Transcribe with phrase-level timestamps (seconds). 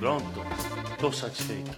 [0.00, 0.24] Pronto,
[0.98, 1.76] tô satisfeito.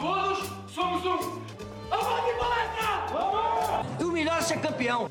[0.00, 0.38] Todos
[0.72, 1.42] somos um.
[1.90, 3.06] Vamos de palestra!
[3.10, 4.00] Vamos!
[4.00, 5.10] O melhor é ser campeão.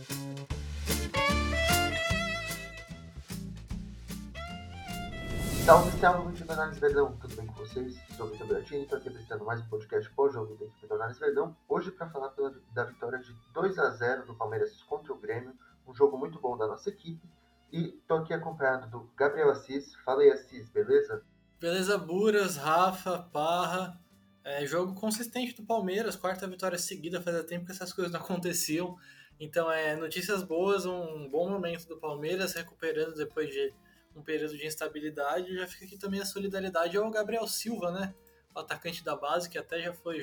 [5.66, 8.00] Salve, salve, muito de Análise Verdão, tudo bem com vocês?
[8.16, 11.20] Sou o Vitor Beratini, estou aqui apresentando mais um podcast pós-jogo da equipe do Análise
[11.20, 11.54] Verdão.
[11.68, 15.54] Hoje para falar pela, da vitória de 2 a 0 do Palmeiras contra o Grêmio,
[15.86, 17.30] um jogo muito bom da nossa equipe.
[17.74, 19.96] E estou aqui acompanhado do Gabriel Assis.
[20.06, 21.22] Fala aí, Assis, beleza?
[21.62, 23.96] Beleza, Buras, Rafa, Parra.
[24.44, 28.98] É, jogo consistente do Palmeiras, quarta vitória seguida, fazia tempo que essas coisas não aconteciam.
[29.40, 33.72] Então, é notícias boas, um bom momento do Palmeiras, recuperando depois de
[34.16, 35.56] um período de instabilidade.
[35.56, 38.12] Já fica aqui também a solidariedade ao Gabriel Silva, né?
[38.56, 40.18] O atacante da base, que até já foi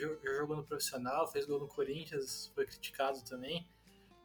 [0.49, 3.65] no profissional, fez gol no Corinthians, foi criticado também.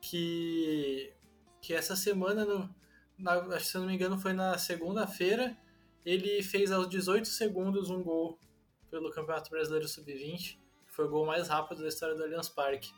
[0.01, 1.13] Que,
[1.61, 2.75] que essa semana, no,
[3.19, 5.55] na, se eu não me engano, foi na segunda-feira,
[6.05, 8.37] ele fez aos 18 segundos um gol
[8.89, 12.91] pelo Campeonato Brasileiro Sub-20, que foi o gol mais rápido da história do Allianz Parque.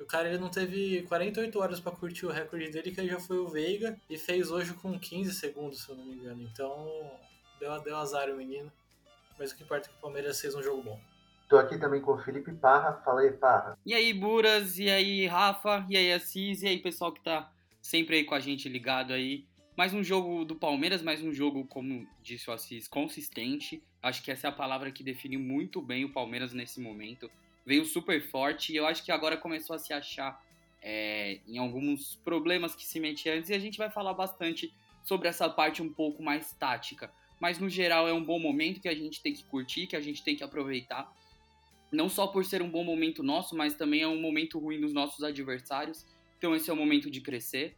[0.00, 3.38] O cara ele não teve 48 horas para curtir o recorde dele, que já foi
[3.38, 6.42] o Veiga, e fez hoje com 15 segundos, se eu não me engano.
[6.42, 7.12] Então,
[7.60, 8.70] deu, deu azar o menino.
[9.38, 11.00] Mas o que importa é que o Palmeiras fez um jogo bom.
[11.48, 13.00] Tô aqui também com o Felipe Parra.
[13.04, 13.78] Fala aí, Parra.
[13.84, 18.16] E aí, Buras, e aí, Rafa, e aí, Assis, e aí, pessoal que tá sempre
[18.16, 19.46] aí com a gente ligado aí.
[19.82, 23.82] Mais um jogo do Palmeiras, mais um jogo, como disse o Assis, consistente.
[24.00, 27.28] Acho que essa é a palavra que define muito bem o Palmeiras nesse momento
[27.66, 30.40] veio super forte e eu acho que agora começou a se achar
[30.80, 35.26] é, em alguns problemas que se metia antes e a gente vai falar bastante sobre
[35.26, 37.12] essa parte um pouco mais tática.
[37.40, 40.00] Mas no geral é um bom momento que a gente tem que curtir, que a
[40.00, 41.12] gente tem que aproveitar.
[41.90, 44.92] Não só por ser um bom momento nosso, mas também é um momento ruim dos
[44.92, 46.06] nossos adversários.
[46.38, 47.76] Então esse é o momento de crescer.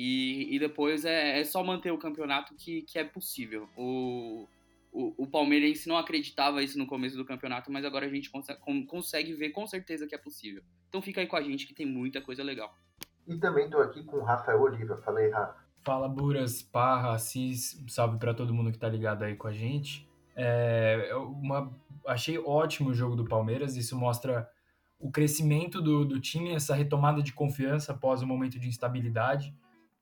[0.00, 3.68] E, e depois é, é, só manter o campeonato que, que é possível.
[3.76, 4.46] O,
[4.92, 8.60] o, o palmeirense não acreditava isso no começo do campeonato, mas agora a gente consegue,
[8.86, 10.62] consegue ver com certeza que é possível.
[10.88, 12.72] Então fica aí com a gente que tem muita coisa legal.
[13.26, 14.98] E também estou aqui com o Rafael Oliva.
[14.98, 15.66] Falei, Rafa.
[15.84, 20.08] Fala, Buras, Parra, Assis, salve para todo mundo que tá ligado aí com a gente.
[20.36, 24.48] É uma, achei ótimo o jogo do Palmeiras, isso mostra
[24.96, 29.52] o crescimento do, do time, essa retomada de confiança após um momento de instabilidade.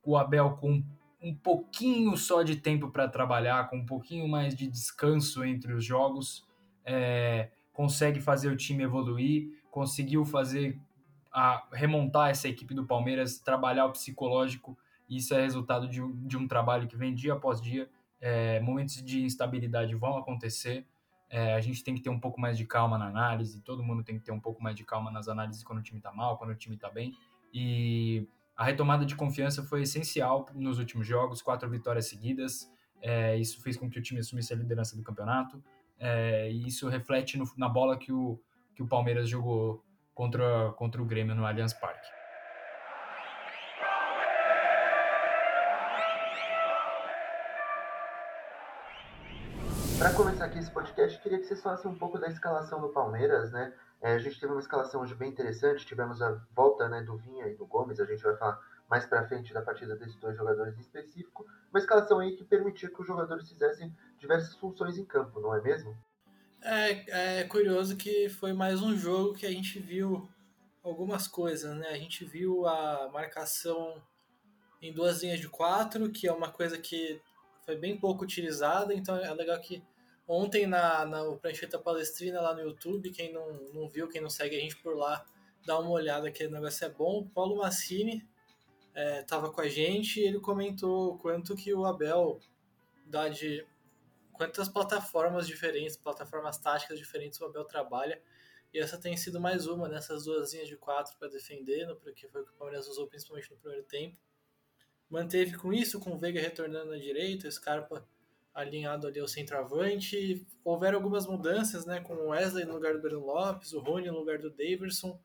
[0.07, 0.83] O Abel com
[1.21, 5.85] um pouquinho só de tempo para trabalhar, com um pouquinho mais de descanso entre os
[5.85, 6.47] jogos,
[6.85, 10.79] é, consegue fazer o time evoluir, conseguiu fazer
[11.33, 14.79] a, remontar essa equipe do Palmeiras, trabalhar o psicológico.
[15.09, 17.91] Isso é resultado de, de um trabalho que vem dia após dia.
[18.21, 20.87] É, momentos de instabilidade vão acontecer.
[21.29, 24.05] É, a gente tem que ter um pouco mais de calma na análise, todo mundo
[24.05, 26.39] tem que ter um pouco mais de calma nas análises quando o time está mal,
[26.39, 27.13] quando o time está bem.
[27.53, 32.73] E a retomada de confiança foi essencial nos últimos jogos, quatro vitórias seguidas.
[33.03, 35.63] É, isso fez com que o time assumisse a liderança do campeonato.
[35.99, 38.41] É, e isso reflete no, na bola que o,
[38.75, 39.85] que o Palmeiras jogou
[40.15, 42.09] contra, contra o Grêmio no Allianz Parque.
[49.99, 53.53] Para começar aqui esse podcast, queria que vocês falassem um pouco da escalação do Palmeiras,
[53.53, 53.73] né?
[54.07, 57.49] É, a gente teve uma escalação hoje bem interessante, tivemos a volta né, do Vinha
[57.49, 58.57] e do Gomes, a gente vai falar
[58.89, 61.45] mais para frente da partida desses dois jogadores em específico.
[61.71, 65.61] Uma escalação aí que permitia que os jogadores fizessem diversas funções em campo, não é
[65.61, 65.99] mesmo?
[66.63, 70.29] É, é curioso que foi mais um jogo que a gente viu
[70.85, 71.89] algumas coisas, né?
[71.89, 74.01] A gente viu a marcação
[74.81, 77.21] em duas linhas de quatro, que é uma coisa que
[77.65, 79.83] foi bem pouco utilizada, então é legal que
[80.29, 84.57] Ontem na, na Prancheta Palestrina lá no YouTube, quem não, não viu, quem não segue
[84.57, 85.25] a gente por lá,
[85.65, 87.21] dá uma olhada que o negócio é bom.
[87.21, 88.27] O Paulo Massini
[89.21, 92.41] estava é, com a gente e ele comentou quanto que o Abel
[93.05, 93.65] dá de
[94.33, 98.21] quantas plataformas diferentes, plataformas táticas diferentes o Abel trabalha.
[98.75, 102.43] E essa tem sido mais uma nessas duas linhas de quatro para defender, porque foi
[102.43, 104.17] o que o Palmeiras usou principalmente no primeiro tempo.
[105.09, 108.07] Manteve com isso, com o Veiga retornando na direita, o Scarpa
[108.57, 110.47] alinhado ali ao centroavante.
[110.65, 114.19] Houveram algumas mudanças, né, com o Wesley no lugar do Breno Lopes, o Rony no
[114.19, 115.21] lugar do Daverson.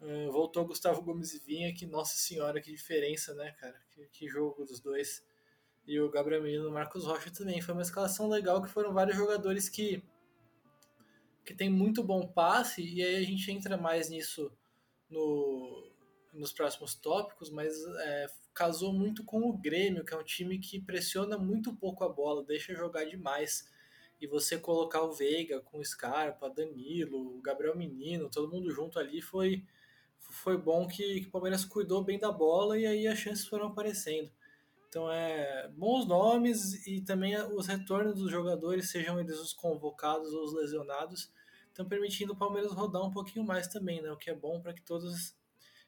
[0.00, 3.80] Uh, voltou o Gustavo Gomes e Vinha, que nossa senhora, que diferença, né, cara?
[3.90, 5.24] Que, que jogo dos dois.
[5.86, 7.62] E o Gabriel Menino e o Marcos Rocha também.
[7.62, 10.02] Foi uma escalação legal que foram vários jogadores que
[11.44, 14.50] que tem muito bom passe e aí a gente entra mais nisso
[15.08, 15.85] no,
[16.36, 20.80] nos próximos tópicos, mas é, casou muito com o Grêmio, que é um time que
[20.80, 23.68] pressiona muito pouco a bola, deixa jogar demais.
[24.20, 28.98] E você colocar o Veiga com o Scarpa, Danilo, o Gabriel Menino, todo mundo junto
[28.98, 29.62] ali foi
[30.28, 33.66] foi bom que, que o Palmeiras cuidou bem da bola e aí as chances foram
[33.66, 34.30] aparecendo.
[34.88, 40.44] Então é bons nomes e também os retornos dos jogadores, sejam eles os convocados ou
[40.44, 41.30] os lesionados,
[41.68, 44.10] estão permitindo o Palmeiras rodar um pouquinho mais também, né?
[44.10, 45.36] O que é bom para que todos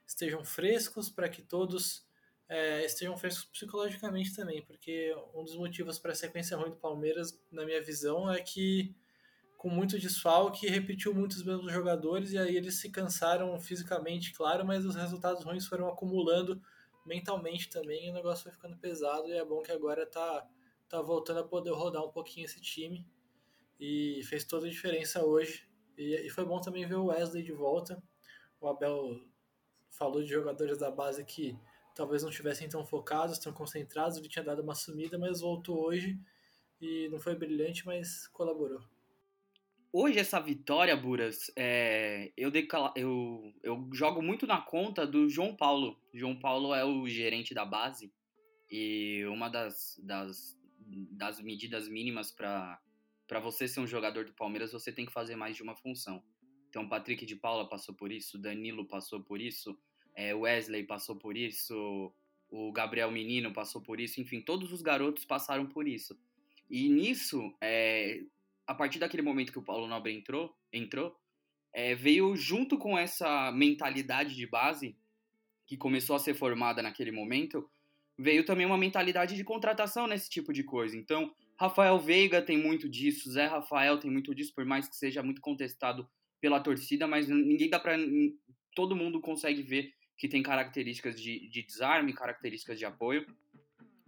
[0.08, 2.06] estejam frescos, para que todos
[2.48, 7.38] é, estejam frescos psicologicamente também, porque um dos motivos para a sequência ruim do Palmeiras,
[7.52, 8.96] na minha visão, é que
[9.58, 14.86] com muito desfalque, repetiu muitos mesmos jogadores e aí eles se cansaram fisicamente, claro, mas
[14.86, 16.62] os resultados ruins foram acumulando
[17.04, 20.46] mentalmente também e o negócio foi ficando pesado e é bom que agora tá,
[20.88, 23.04] tá voltando a poder rodar um pouquinho esse time
[23.80, 25.68] e fez toda a diferença hoje.
[25.96, 28.00] E, e foi bom também ver o Wesley de volta.
[28.60, 29.20] O Abel
[29.90, 31.58] falou de jogadores da base que
[31.94, 36.18] talvez não estivessem tão focados, tão concentrados, ele tinha dado uma sumida, mas voltou hoje
[36.80, 38.80] e não foi brilhante, mas colaborou.
[39.92, 42.52] Hoje essa vitória, Buras, é, eu,
[42.94, 45.98] eu, eu jogo muito na conta do João Paulo.
[46.12, 48.12] João Paulo é o gerente da base
[48.70, 50.58] e uma das, das,
[51.10, 52.78] das medidas mínimas para
[53.42, 56.22] você ser um jogador do Palmeiras, você tem que fazer mais de uma função.
[56.68, 59.78] Então, Patrick de Paula passou por isso, Danilo passou por isso,
[60.14, 62.12] é, Wesley passou por isso,
[62.50, 66.18] o Gabriel Menino passou por isso, enfim, todos os garotos passaram por isso.
[66.70, 68.22] E nisso, é,
[68.66, 71.18] a partir daquele momento que o Paulo Nobre entrou, entrou
[71.72, 74.96] é, veio junto com essa mentalidade de base
[75.66, 77.70] que começou a ser formada naquele momento,
[78.18, 80.96] veio também uma mentalidade de contratação nesse tipo de coisa.
[80.96, 85.22] Então, Rafael Veiga tem muito disso, Zé Rafael tem muito disso, por mais que seja
[85.22, 86.08] muito contestado
[86.40, 87.96] pela torcida, mas ninguém dá para
[88.74, 93.26] todo mundo consegue ver que tem características de, de desarme, características de apoio.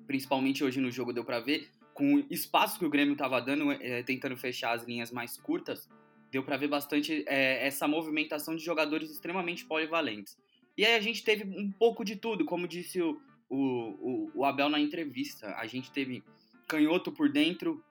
[0.06, 3.70] Principalmente hoje no jogo deu para ver com o espaço que o Grêmio estava dando,
[3.72, 5.88] é, tentando fechar as linhas mais curtas,
[6.30, 10.36] deu para ver bastante é, essa movimentação de jogadores extremamente polivalentes.
[10.76, 14.68] E aí a gente teve um pouco de tudo, como disse o, o, o Abel
[14.68, 15.54] na entrevista.
[15.56, 16.24] A gente teve
[16.66, 17.84] canhoto por dentro,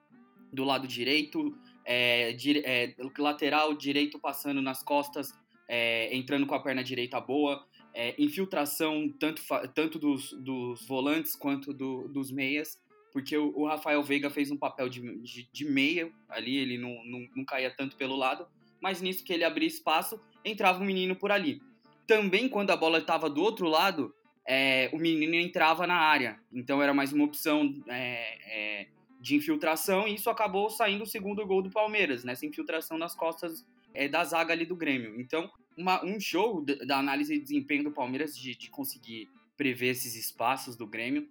[0.52, 1.56] do lado direito,
[1.92, 5.32] é, é, lateral direito passando nas costas,
[5.68, 9.42] é, entrando com a perna direita boa, é, infiltração tanto,
[9.74, 12.78] tanto dos, dos volantes quanto do, dos meias
[13.12, 17.04] porque o, o, Rafael Veiga fez um papel de, de, de meia ali, ele não,
[17.04, 18.46] não, não, caía tanto pelo lado,
[18.80, 21.60] mas nisso que ele abria espaço, entrava um menino por ali.
[22.06, 24.14] Também quando a bola estava do outro lado,
[24.46, 28.86] é, o menino entrava na área, então era mais uma opção é, é,
[29.20, 33.66] de infiltração e isso acabou saindo o segundo gol do Palmeiras, nessa infiltração nas costas
[33.92, 35.20] é, da zaga ali do Grêmio.
[35.20, 40.14] Então, uma, um show da análise de desempenho do Palmeiras de, de conseguir prever esses
[40.14, 41.28] espaços do Grêmio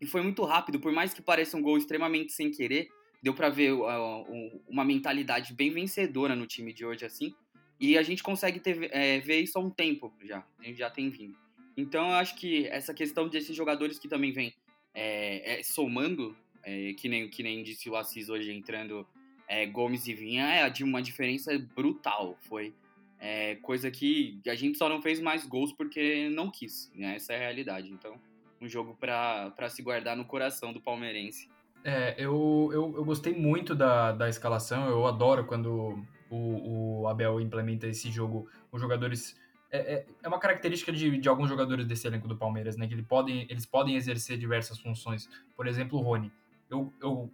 [0.00, 2.88] e foi muito rápido, por mais que pareça um gol extremamente sem querer,
[3.22, 7.34] deu para ver uh, uma mentalidade bem vencedora no time de hoje, assim.
[7.78, 10.90] E a gente consegue ter, é, ver isso há um tempo já, a gente já
[10.90, 11.36] tem vindo.
[11.76, 14.54] Então eu acho que essa questão desses jogadores que também vem
[14.94, 19.06] é, é, somando, é, que, nem, que nem disse o Assis hoje entrando
[19.48, 22.36] é, Gomes e Vinha, é de uma diferença brutal.
[22.40, 22.74] Foi
[23.18, 27.16] é, coisa que a gente só não fez mais gols porque não quis, né?
[27.16, 27.90] essa é a realidade.
[27.90, 28.18] Então
[28.60, 31.48] um jogo para se guardar no coração do palmeirense.
[31.82, 37.40] É, eu, eu, eu gostei muito da, da escalação, eu adoro quando o, o Abel
[37.40, 39.34] implementa esse jogo com jogadores.
[39.72, 42.86] É, é, é, uma característica de, de alguns jogadores desse elenco do Palmeiras, né?
[42.86, 45.28] Que ele podem, eles podem exercer diversas funções.
[45.56, 46.30] Por exemplo, o Rony.
[46.70, 47.32] Eu, eu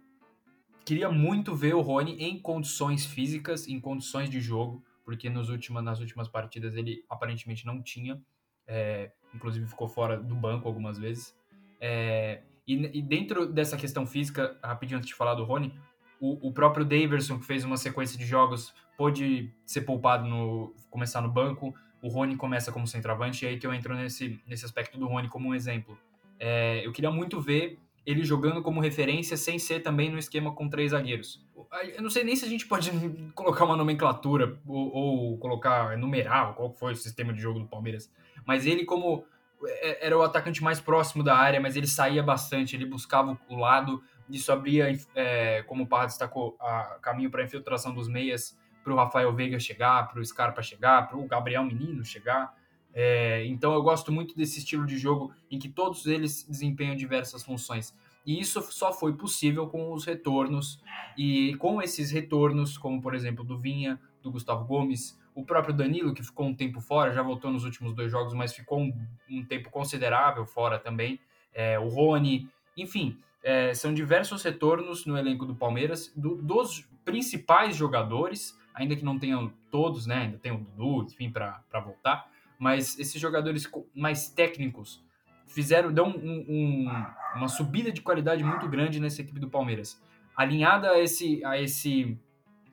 [0.83, 5.81] queria muito ver o Rony em condições físicas, em condições de jogo, porque nos última,
[5.81, 8.21] nas últimas partidas ele aparentemente não tinha.
[8.65, 11.35] É, inclusive ficou fora do banco algumas vezes.
[11.79, 15.73] É, e, e, dentro dessa questão física, rapidinho antes de falar do Rony,
[16.19, 21.21] o, o, próprio Daverson, que fez uma sequência de jogos, pôde ser poupado, no começar
[21.21, 21.73] no banco.
[22.01, 25.29] O Rony começa como centroavante, e aí que eu entro nesse, nesse aspecto do Rony
[25.29, 25.97] como um exemplo.
[26.39, 30.69] É, eu queria muito ver ele jogando como referência sem ser também no esquema com
[30.69, 31.45] três zagueiros.
[31.93, 32.89] Eu não sei nem se a gente pode
[33.35, 38.09] colocar uma nomenclatura ou, ou colocar, numerar qual foi o sistema de jogo do Palmeiras,
[38.45, 39.25] mas ele como
[39.65, 43.57] é, era o atacante mais próximo da área, mas ele saía bastante, ele buscava o
[43.57, 48.57] lado, isso abria, é, como o Parra destacou, a caminho para a infiltração dos meias,
[48.85, 52.55] para o Rafael Veiga chegar, para o Scarpa chegar, para o Gabriel Menino chegar.
[52.99, 57.43] É, então eu gosto muito desse estilo de jogo em que todos eles desempenham diversas
[57.43, 57.95] funções.
[58.25, 60.81] E isso só foi possível com os retornos.
[61.15, 66.11] E com esses retornos, como por exemplo do Vinha, do Gustavo Gomes, o próprio Danilo,
[66.11, 68.91] que ficou um tempo fora, já voltou nos últimos dois jogos, mas ficou um,
[69.29, 71.19] um tempo considerável fora também.
[71.53, 77.75] É, o Rony, enfim, é, são diversos retornos no elenco do Palmeiras, do, dos principais
[77.75, 80.23] jogadores, ainda que não tenham todos, né?
[80.23, 85.03] Ainda tem o Dudu, enfim, para voltar mas esses jogadores mais técnicos
[85.47, 90.01] fizeram, dão um, um, uma subida de qualidade muito grande nessa equipe do Palmeiras.
[90.35, 92.17] Alinhada a esse, a esse,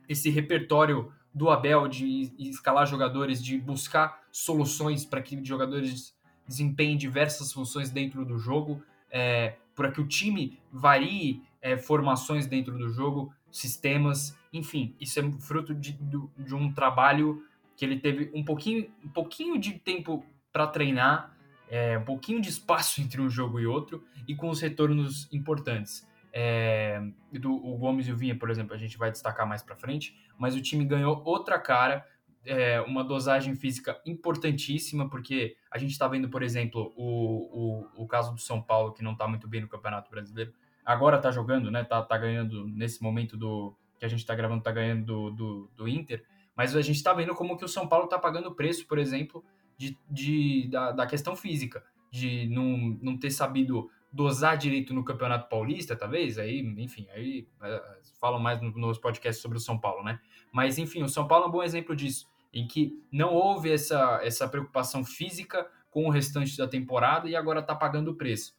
[0.09, 6.15] esse repertório do Abel de escalar jogadores, de buscar soluções para que jogadores
[6.47, 12.77] desempenhem diversas funções dentro do jogo, é, para que o time varie é, formações dentro
[12.77, 15.99] do jogo, sistemas, enfim, isso é fruto de,
[16.37, 17.43] de um trabalho
[17.77, 21.37] que ele teve um pouquinho, um pouquinho de tempo para treinar,
[21.69, 26.09] é, um pouquinho de espaço entre um jogo e outro, e com os retornos importantes.
[26.33, 27.01] É,
[27.33, 30.17] do, o Gomes e o Vinha, por exemplo, a gente vai destacar mais para frente,
[30.37, 32.05] mas o time ganhou outra cara,
[32.45, 38.07] é, uma dosagem física importantíssima, porque a gente está vendo, por exemplo, o, o, o
[38.07, 40.53] caso do São Paulo, que não está muito bem no Campeonato Brasileiro,
[40.85, 41.83] agora está jogando, né?
[41.85, 45.71] Tá, tá ganhando nesse momento do que a gente está gravando, tá ganhando do, do,
[45.77, 46.23] do, Inter,
[46.57, 48.99] mas a gente está vendo como que o São Paulo está pagando o preço, por
[48.99, 49.45] exemplo,
[49.77, 55.49] de, de, da, da questão física, de não, não ter sabido dosar direito no Campeonato
[55.49, 57.83] Paulista, talvez, aí, enfim, aí é,
[58.21, 60.21] falam mais nos podcasts sobre o São Paulo, né?
[60.53, 64.21] Mas, enfim, o São Paulo é um bom exemplo disso em que não houve essa,
[64.23, 68.55] essa preocupação física com o restante da temporada e agora está pagando o preço.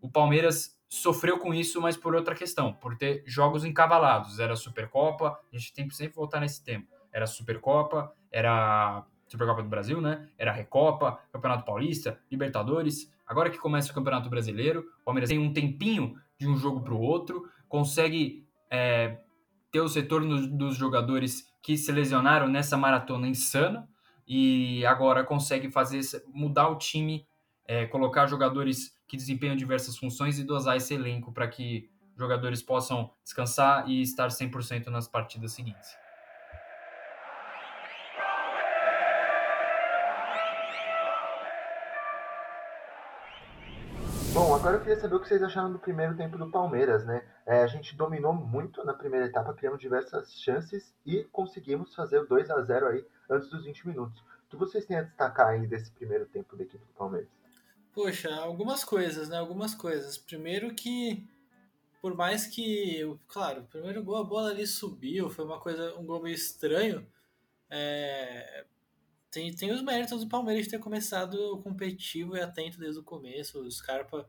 [0.00, 4.38] O Palmeiras sofreu com isso, mas por outra questão, por ter jogos encavalados.
[4.38, 6.88] Era Supercopa, a gente tem que sempre voltar nesse tempo.
[7.12, 10.28] Era Supercopa, era Supercopa do Brasil, né?
[10.38, 13.12] Era Recopa, Campeonato Paulista, Libertadores.
[13.26, 16.94] Agora que começa o Campeonato Brasileiro, o Palmeiras tem um tempinho de um jogo para
[16.94, 19.18] o outro, consegue é,
[19.70, 23.88] ter os retornos dos jogadores que se lesionaram nessa maratona insana
[24.26, 27.26] e agora consegue fazer mudar o time,
[27.66, 33.10] é, colocar jogadores que desempenham diversas funções e dosar esse elenco para que jogadores possam
[33.24, 35.96] descansar e estar 100% nas partidas seguintes.
[44.60, 47.26] Agora eu queria saber o que vocês acharam do primeiro tempo do Palmeiras, né?
[47.46, 52.26] É, a gente dominou muito na primeira etapa, criamos diversas chances e conseguimos fazer o
[52.26, 54.20] 2 a 0 aí antes dos 20 minutos.
[54.20, 57.30] O que vocês têm a destacar aí desse primeiro tempo da equipe do Palmeiras?
[57.94, 59.38] Poxa, algumas coisas, né?
[59.38, 60.18] Algumas coisas.
[60.18, 61.26] Primeiro que,
[62.02, 66.04] por mais que, claro, o primeiro gol, a bola ali subiu, foi uma coisa, um
[66.04, 67.06] gol meio estranho.
[67.70, 68.66] É,
[69.30, 73.58] tem, tem os méritos do Palmeiras de ter começado competitivo e atento desde o começo.
[73.58, 74.28] O Scarpa,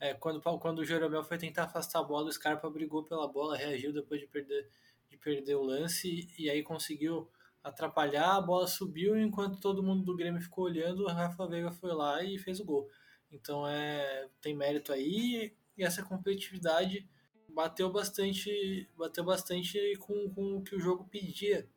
[0.00, 3.56] é, quando, quando o Jeromel foi tentar afastar a bola, o Scarpa brigou pela bola,
[3.56, 4.66] reagiu depois de perder,
[5.10, 7.30] de perder o lance e aí conseguiu
[7.62, 8.36] atrapalhar.
[8.36, 12.24] A bola subiu enquanto todo mundo do Grêmio ficou olhando, o Rafa Veiga foi lá
[12.24, 12.88] e fez o gol.
[13.30, 17.06] Então é, tem mérito aí e essa competitividade
[17.46, 21.68] bateu bastante, bateu bastante com, com o que o jogo pedia,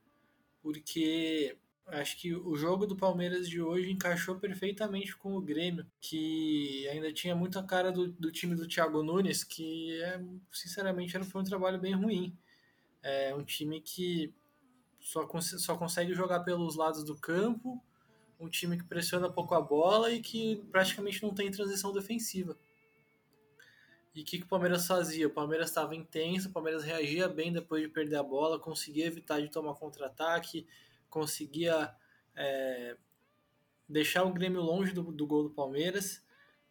[0.62, 6.88] porque Acho que o jogo do Palmeiras de hoje encaixou perfeitamente com o Grêmio, que
[6.88, 10.22] ainda tinha muita cara do, do time do Thiago Nunes, que é,
[10.52, 12.36] sinceramente era, foi um trabalho bem ruim.
[13.02, 14.34] É um time que
[15.00, 17.84] só, só consegue jogar pelos lados do campo,
[18.40, 22.58] um time que pressiona pouco a bola e que praticamente não tem transição defensiva.
[24.16, 25.28] E o que, que o Palmeiras fazia?
[25.28, 29.42] O Palmeiras estava intenso, o Palmeiras reagia bem depois de perder a bola, conseguia evitar
[29.42, 30.68] de tomar contra-ataque,
[31.13, 31.93] conseguia
[32.36, 32.98] é,
[33.88, 36.25] deixar o Grêmio longe do, do gol do Palmeiras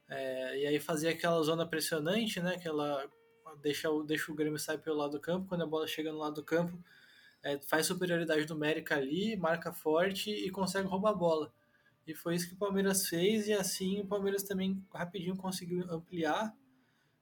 [0.08, 2.56] é, e aí fazia aquela zona pressionante, né?
[2.56, 3.08] Aquela
[3.62, 6.34] deixa, deixa o Grêmio sair pelo lado do campo, quando a bola chega no lado
[6.34, 6.76] do campo,
[7.40, 11.54] é, faz superioridade numérica ali, marca forte e consegue roubar a bola.
[12.04, 16.52] E foi isso que o Palmeiras fez, e assim o Palmeiras também rapidinho conseguiu ampliar.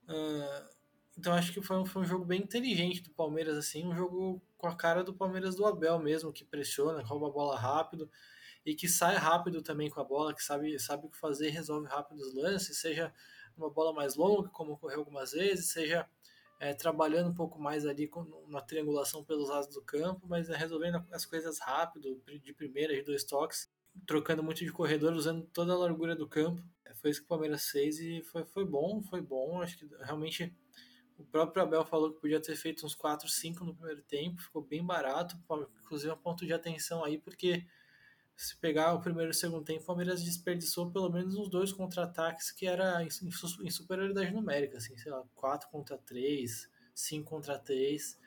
[0.09, 0.71] Uh,
[1.19, 4.43] então acho que foi um, foi um jogo bem inteligente do Palmeiras, assim, um jogo
[4.61, 8.11] com a cara do Palmeiras do Abel mesmo, que pressiona, rouba a bola rápido
[8.64, 11.88] e que sai rápido também com a bola, que sabe, sabe o que fazer, resolve
[11.88, 13.12] rápido os lances, seja
[13.57, 16.07] uma bola mais longa, como ocorreu algumas vezes, seja
[16.61, 20.57] é, trabalhando um pouco mais ali com, na triangulação pelos lados do campo, mas é,
[20.57, 23.71] resolvendo as coisas rápido, de primeira, de dois toques,
[24.07, 26.62] trocando muito de corredor, usando toda a largura do campo.
[26.85, 29.62] É, foi isso que o Palmeiras fez e foi, foi bom, foi bom.
[29.62, 30.55] Acho que realmente
[31.21, 34.62] o próprio Abel falou que podia ter feito uns 4, 5 no primeiro tempo, ficou
[34.62, 35.37] bem barato,
[35.83, 37.67] inclusive um ponto de atenção aí, porque
[38.37, 41.73] se pegar o primeiro e o segundo tempo, o Palmeiras desperdiçou pelo menos uns dois
[41.73, 48.19] contra-ataques que era em superioridade numérica, assim, sei lá, 4 contra 3, 5 contra 3.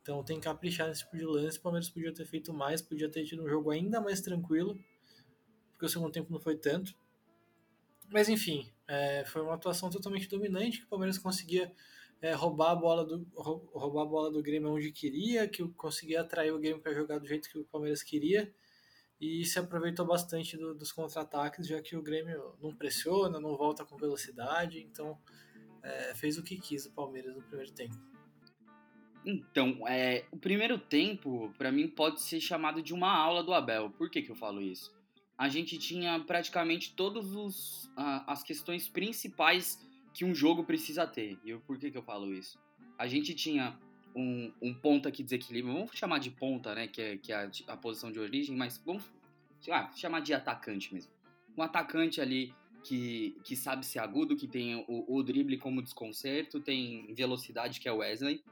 [0.00, 1.58] Então tem que caprichar nesse tipo de lance.
[1.58, 4.78] O Palmeiras podia ter feito mais, podia ter tido um jogo ainda mais tranquilo,
[5.72, 6.94] porque o segundo tempo não foi tanto.
[8.08, 11.72] Mas enfim, é, foi uma atuação totalmente dominante que o Palmeiras conseguia
[12.22, 16.52] é, roubar a bola do roubar a bola do Grêmio onde queria, que conseguia atrair
[16.52, 18.52] o Grêmio para jogar do jeito que o Palmeiras queria.
[19.20, 23.84] e se aproveitou bastante do, dos contra-ataques, já que o Grêmio não pressiona, não volta
[23.84, 25.18] com velocidade, então
[25.82, 27.96] é, fez o que quis o Palmeiras no primeiro tempo.
[29.24, 33.90] Então, é, o primeiro tempo, para mim, pode ser chamado de uma aula do Abel.
[33.90, 34.90] Por que, que eu falo isso?
[35.36, 37.26] A gente tinha praticamente todas
[38.26, 39.78] as questões principais
[40.20, 41.38] que um jogo precisa ter.
[41.42, 42.60] E eu, por que, que eu falo isso?
[42.98, 43.74] A gente tinha
[44.14, 46.86] um, um ponta que desequilibra, vamos chamar de ponta, né?
[46.86, 49.10] Que é, que é a, a posição de origem, mas vamos
[49.66, 51.10] lá, chamar de atacante mesmo.
[51.56, 56.60] Um atacante ali que, que sabe ser agudo, que tem o, o drible como desconcerto,
[56.60, 58.44] tem velocidade, que é o Wesley.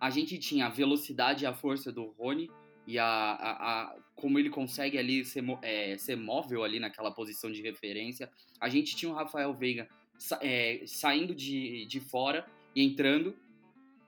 [0.00, 2.48] A gente tinha a velocidade e a força do Rony
[2.86, 7.50] e a, a, a como ele consegue ali ser, é, ser móvel ali naquela posição
[7.50, 8.30] de referência.
[8.60, 9.88] A gente tinha o Rafael Veiga
[10.40, 13.36] é, saindo de, de fora e entrando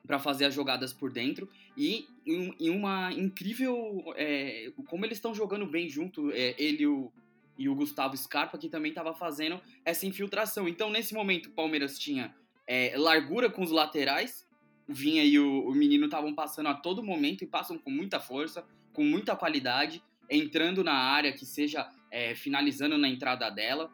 [0.06, 1.48] para fazer as jogadas por dentro.
[1.76, 7.12] E em, uma incrível é, como eles estão jogando bem junto é, ele o,
[7.58, 10.68] e o Gustavo Scarpa que também estava fazendo essa infiltração.
[10.68, 12.34] Então nesse momento o Palmeiras tinha
[12.66, 14.46] é, largura com os laterais
[14.88, 18.64] Vinha e o, o menino estavam passando a todo momento e passam com muita força
[18.92, 23.90] com muita qualidade entrando na área que seja é, finalizando na entrada dela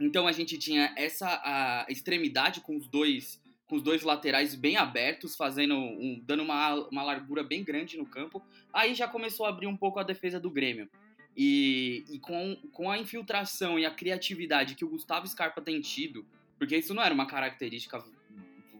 [0.00, 5.36] então a gente tinha essa extremidade com os dois com os dois laterais bem abertos,
[5.36, 8.42] fazendo um, dando uma, uma largura bem grande no campo.
[8.72, 10.88] Aí já começou a abrir um pouco a defesa do Grêmio.
[11.36, 16.26] E, e com, com a infiltração e a criatividade que o Gustavo Scarpa tem tido,
[16.58, 18.02] porque isso não era uma característica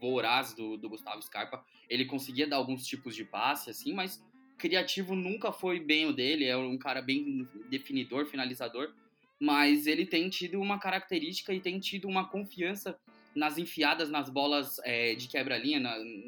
[0.01, 4.25] voraz do, do Gustavo Scarpa, ele conseguia dar alguns tipos de passe, assim, mas
[4.57, 8.93] criativo nunca foi bem o dele, é um cara bem definidor, finalizador,
[9.41, 12.99] mas ele tem tido uma característica e tem tido uma confiança
[13.35, 15.81] nas enfiadas nas bolas é, de quebra-linha,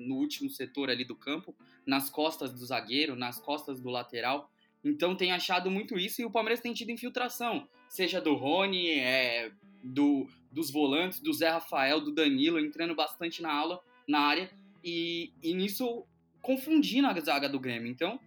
[0.07, 4.51] no último setor ali do campo, nas costas do zagueiro, nas costas do lateral.
[4.85, 9.51] Então tem achado muito isso e o Palmeiras tem tido infiltração, seja do Rony, é,
[9.83, 14.51] do, dos volantes, do Zé Rafael, do Danilo, entrando bastante na aula, na área,
[14.83, 16.07] e, e nisso
[16.41, 17.91] confundindo a zaga do Grêmio.
[17.91, 18.21] Então,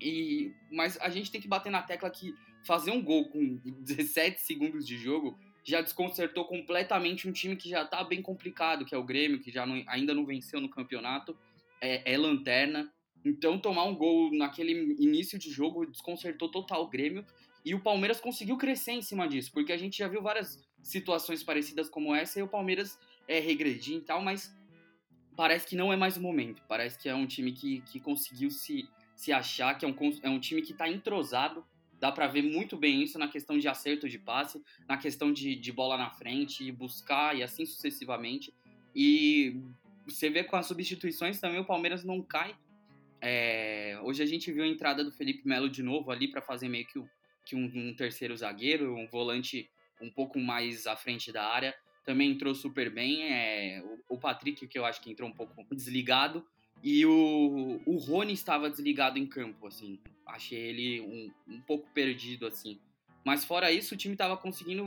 [0.00, 2.34] e, mas a gente tem que bater na tecla que
[2.64, 7.84] fazer um gol com 17 segundos de jogo já desconcertou completamente um time que já
[7.84, 11.36] tá bem complicado, que é o Grêmio, que já não, ainda não venceu no campeonato,
[11.80, 12.92] é, é, lanterna.
[13.24, 17.24] Então tomar um gol naquele início de jogo desconcertou total o Grêmio
[17.64, 21.44] e o Palmeiras conseguiu crescer em cima disso, porque a gente já viu várias situações
[21.44, 22.98] parecidas como essa e o Palmeiras
[23.28, 24.52] é regredir e tal, mas
[25.36, 26.60] parece que não é mais o momento.
[26.68, 30.28] Parece que é um time que, que conseguiu se, se achar, que é um, é
[30.28, 31.64] um time que está entrosado,
[32.02, 35.54] Dá para ver muito bem isso na questão de acerto de passe, na questão de,
[35.54, 38.52] de bola na frente, buscar e assim sucessivamente.
[38.92, 39.62] E
[40.04, 42.56] você vê com as substituições também o Palmeiras não cai.
[43.20, 46.68] É, hoje a gente viu a entrada do Felipe Melo de novo ali para fazer
[46.68, 47.00] meio que,
[47.44, 51.72] que um, um, terceiro zagueiro, um volante um pouco mais à frente da área.
[52.04, 53.32] Também entrou super bem.
[53.32, 56.44] É, o, o Patrick, que eu acho que entrou um pouco desligado.
[56.82, 59.98] E o, o Rony estava desligado em campo, assim.
[60.26, 62.78] Achei ele um, um pouco perdido, assim.
[63.24, 64.84] Mas fora isso, o time estava conseguindo,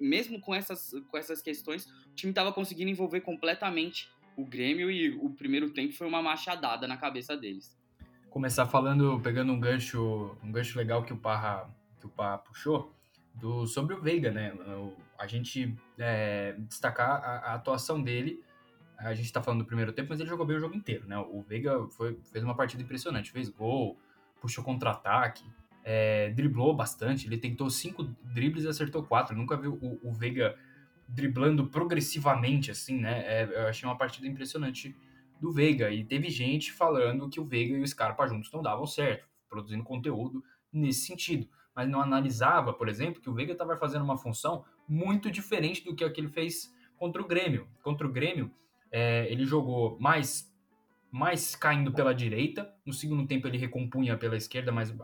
[0.00, 5.10] mesmo com essas, com essas questões, o time estava conseguindo envolver completamente o Grêmio e
[5.16, 7.76] o primeiro tempo foi uma machadada na cabeça deles.
[8.30, 11.68] Começar falando, pegando um gancho, um gancho legal que o Parra,
[12.00, 12.92] que o Parra puxou,
[13.34, 14.52] do, sobre o Veiga, né?
[15.16, 18.42] A gente é, destacar a, a atuação dele
[18.98, 21.16] a gente tá falando do primeiro tempo, mas ele jogou bem o jogo inteiro, né?
[21.16, 23.96] O Veiga foi, fez uma partida impressionante, fez gol,
[24.40, 25.44] puxou contra-ataque,
[25.84, 29.36] é, driblou bastante, ele tentou cinco dribles e acertou quatro.
[29.36, 30.56] Nunca vi o, o Veiga
[31.06, 33.22] driblando progressivamente, assim, né?
[33.24, 34.94] É, eu achei uma partida impressionante
[35.40, 35.90] do Veiga.
[35.90, 39.84] E teve gente falando que o Veiga e o Scarpa juntos não davam certo, produzindo
[39.84, 41.48] conteúdo nesse sentido.
[41.74, 45.94] Mas não analisava, por exemplo, que o Veiga estava fazendo uma função muito diferente do
[45.94, 47.68] que a que ele fez contra o Grêmio.
[47.82, 48.50] Contra o Grêmio,
[48.90, 50.52] é, ele jogou mais,
[51.10, 52.72] mais caindo pela direita.
[52.84, 54.94] No segundo tempo ele recompunha pela esquerda, mas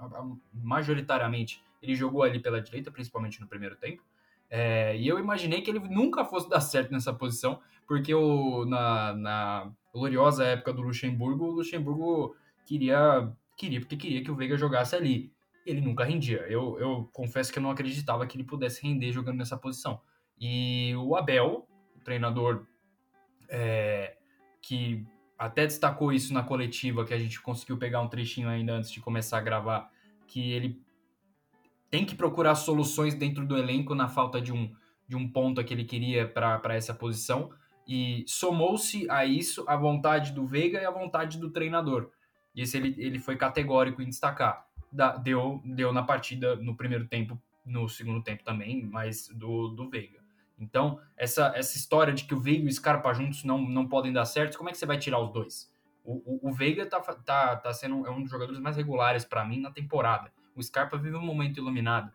[0.52, 4.02] majoritariamente ele jogou ali pela direita, principalmente no primeiro tempo.
[4.50, 9.14] É, e eu imaginei que ele nunca fosse dar certo nessa posição, porque o, na,
[9.14, 14.94] na gloriosa época do Luxemburgo, o Luxemburgo queria, queria porque queria que o Veiga jogasse
[14.96, 15.32] ali.
[15.66, 16.44] Ele nunca rendia.
[16.48, 20.00] Eu, eu confesso que eu não acreditava que ele pudesse render jogando nessa posição.
[20.38, 21.66] E o Abel,
[22.04, 22.66] treinador
[23.48, 24.16] é,
[24.61, 25.04] que
[25.38, 29.00] até destacou isso na coletiva, que a gente conseguiu pegar um trechinho ainda antes de
[29.00, 29.90] começar a gravar,
[30.26, 30.80] que ele
[31.90, 34.74] tem que procurar soluções dentro do elenco na falta de um,
[35.07, 37.50] de um ponto que ele queria para essa posição.
[37.87, 42.11] E somou-se a isso a vontade do Veiga e a vontade do treinador.
[42.54, 44.66] E esse ele, ele foi categórico em destacar.
[44.90, 49.88] da, deu, deu na partida no primeiro tempo, no segundo tempo também, mas do, do
[49.88, 50.23] Veiga.
[50.58, 54.12] Então, essa, essa história de que o Veiga e o Scarpa juntos não, não podem
[54.12, 55.72] dar certo, como é que você vai tirar os dois?
[56.04, 59.44] O, o, o Veiga tá, tá, tá sendo é um dos jogadores mais regulares para
[59.44, 60.32] mim na temporada.
[60.54, 62.12] O Scarpa vive um momento iluminado.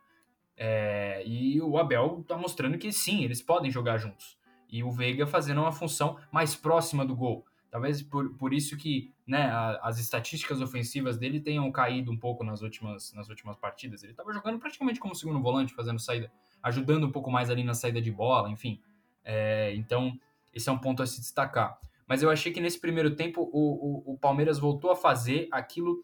[0.55, 4.37] É, e o Abel tá mostrando que sim, eles podem jogar juntos.
[4.69, 7.45] E o Veiga fazendo uma função mais próxima do gol.
[7.71, 12.43] Talvez por, por isso que né, a, as estatísticas ofensivas dele tenham caído um pouco
[12.43, 14.03] nas últimas, nas últimas partidas.
[14.03, 17.73] Ele estava jogando praticamente como segundo volante, fazendo saída, ajudando um pouco mais ali na
[17.73, 18.81] saída de bola, enfim.
[19.23, 20.17] É, então,
[20.53, 21.79] esse é um ponto a se destacar.
[22.07, 26.03] Mas eu achei que nesse primeiro tempo o, o, o Palmeiras voltou a fazer aquilo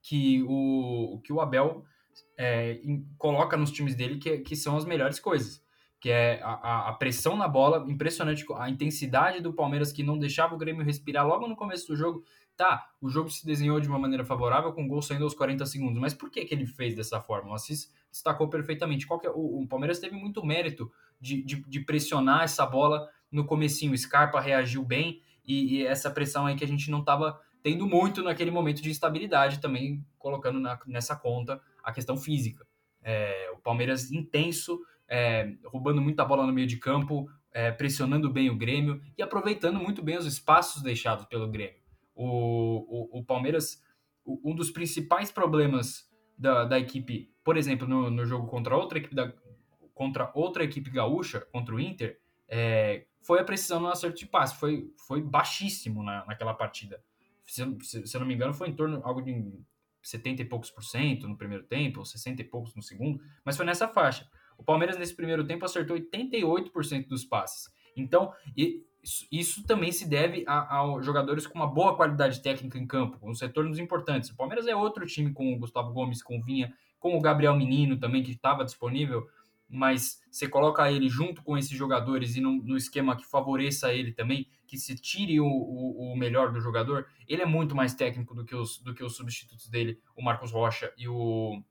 [0.00, 1.84] que o, que o Abel
[2.36, 2.80] é,
[3.18, 5.62] coloca nos times dele, que, que são as melhores coisas
[6.00, 10.54] que é a, a, pressão na bola, impressionante a intensidade do Palmeiras que não deixava
[10.54, 12.24] o Grêmio respirar logo no começo do jogo.
[12.58, 15.64] Tá, o jogo se desenhou de uma maneira favorável, com o gol saindo aos 40
[15.64, 17.52] segundos, mas por que, que ele fez dessa forma?
[17.52, 19.06] O Assis destacou perfeitamente.
[19.06, 20.90] Qual é, o, o, Palmeiras teve muito mérito
[21.20, 23.92] de, de, de, pressionar essa bola no comecinho.
[23.92, 27.86] O Scarpa reagiu bem e, e essa pressão aí que a gente não estava tendo
[27.86, 32.66] muito naquele momento de instabilidade, também colocando na, nessa conta a questão física.
[33.04, 38.50] É, o Palmeiras intenso, é, roubando muita bola no meio de campo, é, pressionando bem
[38.50, 41.77] o Grêmio e aproveitando muito bem os espaços deixados pelo Grêmio.
[42.20, 43.80] O, o, o Palmeiras,
[44.26, 49.14] um dos principais problemas da, da equipe, por exemplo, no, no jogo contra outra equipe
[49.14, 49.32] da,
[49.94, 54.56] contra outra equipe gaúcha, contra o Inter, é, foi a precisão no acerto de passe.
[54.56, 57.00] Foi, foi baixíssimo na, naquela partida.
[57.46, 59.32] Se, se, se eu não me engano, foi em torno algo de
[60.02, 63.64] 70 e poucos por cento no primeiro tempo, 60 e poucos no segundo, mas foi
[63.64, 64.28] nessa faixa.
[64.56, 67.72] O Palmeiras, nesse primeiro tempo, acertou 88% dos passes.
[67.96, 68.32] Então,
[69.30, 73.32] isso também se deve a, a, jogadores com uma boa qualidade técnica em campo, com
[73.32, 74.30] retornos importantes.
[74.30, 77.56] O Palmeiras é outro time com o Gustavo Gomes, com o Vinha, com o Gabriel
[77.56, 79.28] Menino também, que estava disponível,
[79.68, 84.12] mas você coloca ele junto com esses jogadores e no, no esquema que favoreça ele
[84.12, 88.34] também, que se tire o, o, o, melhor do jogador, ele é muito mais técnico
[88.34, 91.62] do que os, do que os substitutos dele, o Marcos Rocha e o,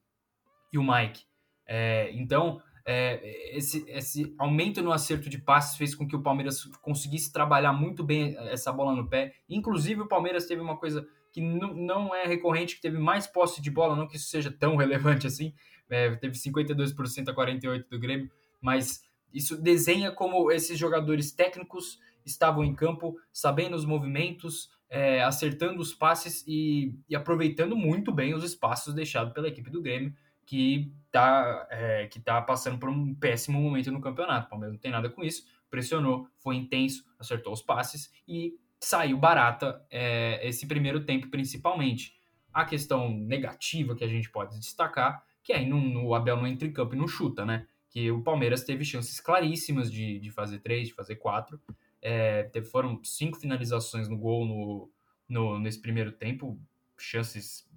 [0.72, 1.26] e o Mike.
[1.66, 6.64] É, então, é, esse, esse aumento no acerto de passes fez com que o Palmeiras
[6.82, 9.34] conseguisse trabalhar muito bem essa bola no pé.
[9.50, 13.70] Inclusive, o Palmeiras teve uma coisa que não é recorrente, que teve mais posse de
[13.70, 15.54] bola, não que isso seja tão relevante assim,
[15.90, 22.64] é, teve 52% a 48% do Grêmio, mas isso desenha como esses jogadores técnicos estavam
[22.64, 28.46] em campo, sabendo os movimentos, é, acertando os passes e, e aproveitando muito bem os
[28.46, 30.14] espaços deixados pela equipe do Grêmio
[30.48, 34.48] que está é, que tá passando por um péssimo momento no campeonato.
[34.48, 39.18] O Palmeiras não tem nada com isso, pressionou, foi intenso, acertou os passes e saiu
[39.18, 42.16] barata é, esse primeiro tempo, principalmente.
[42.54, 46.68] A questão negativa que a gente pode destacar, que aí no, no Abel não entra
[46.68, 47.68] em campo e não chuta, né?
[47.90, 51.60] Que o Palmeiras teve chances claríssimas de, de fazer três, de fazer quatro.
[52.02, 54.92] É, teve, foram cinco finalizações no gol no,
[55.28, 56.58] no, nesse primeiro tempo,
[56.98, 57.68] chances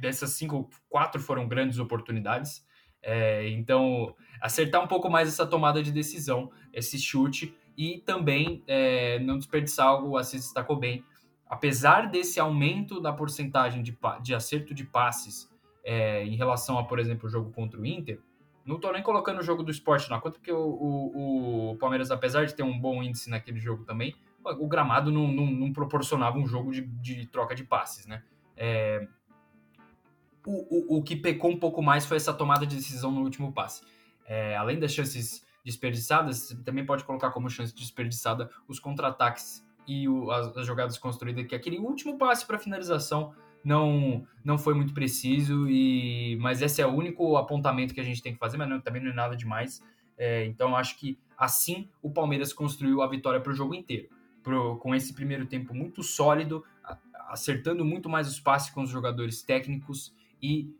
[0.00, 2.64] dessas cinco, quatro foram grandes oportunidades.
[3.02, 9.18] É, então, acertar um pouco mais essa tomada de decisão, esse chute, e também é,
[9.18, 11.04] não desperdiçar algo, o Assis destacou bem.
[11.46, 15.50] Apesar desse aumento da porcentagem de, de acerto de passes
[15.84, 18.20] é, em relação a, por exemplo, o jogo contra o Inter,
[18.64, 22.10] não estou nem colocando o jogo do esporte na conta, porque o, o, o, Palmeiras,
[22.10, 24.14] apesar de ter um bom índice naquele jogo também,
[24.58, 28.22] o gramado não, não, não proporcionava um jogo de, de troca de passes, né?
[30.46, 33.52] O, o, o que pecou um pouco mais foi essa tomada de decisão no último
[33.52, 33.82] passe.
[34.26, 40.30] É, além das chances desperdiçadas, também pode colocar como chance desperdiçada os contra-ataques e o,
[40.30, 45.66] as, as, jogadas construídas, que aquele último passe para finalização não não foi muito preciso,
[45.68, 48.80] e mas esse é o único apontamento que a gente tem que fazer, mas não,
[48.80, 49.82] também não é nada demais.
[50.16, 54.08] É, então acho que assim o Palmeiras construiu a vitória para o jogo inteiro.
[54.42, 56.62] Pro, com esse primeiro tempo muito sólido,
[57.30, 60.76] acertando muito mais os passes com os jogadores técnicos e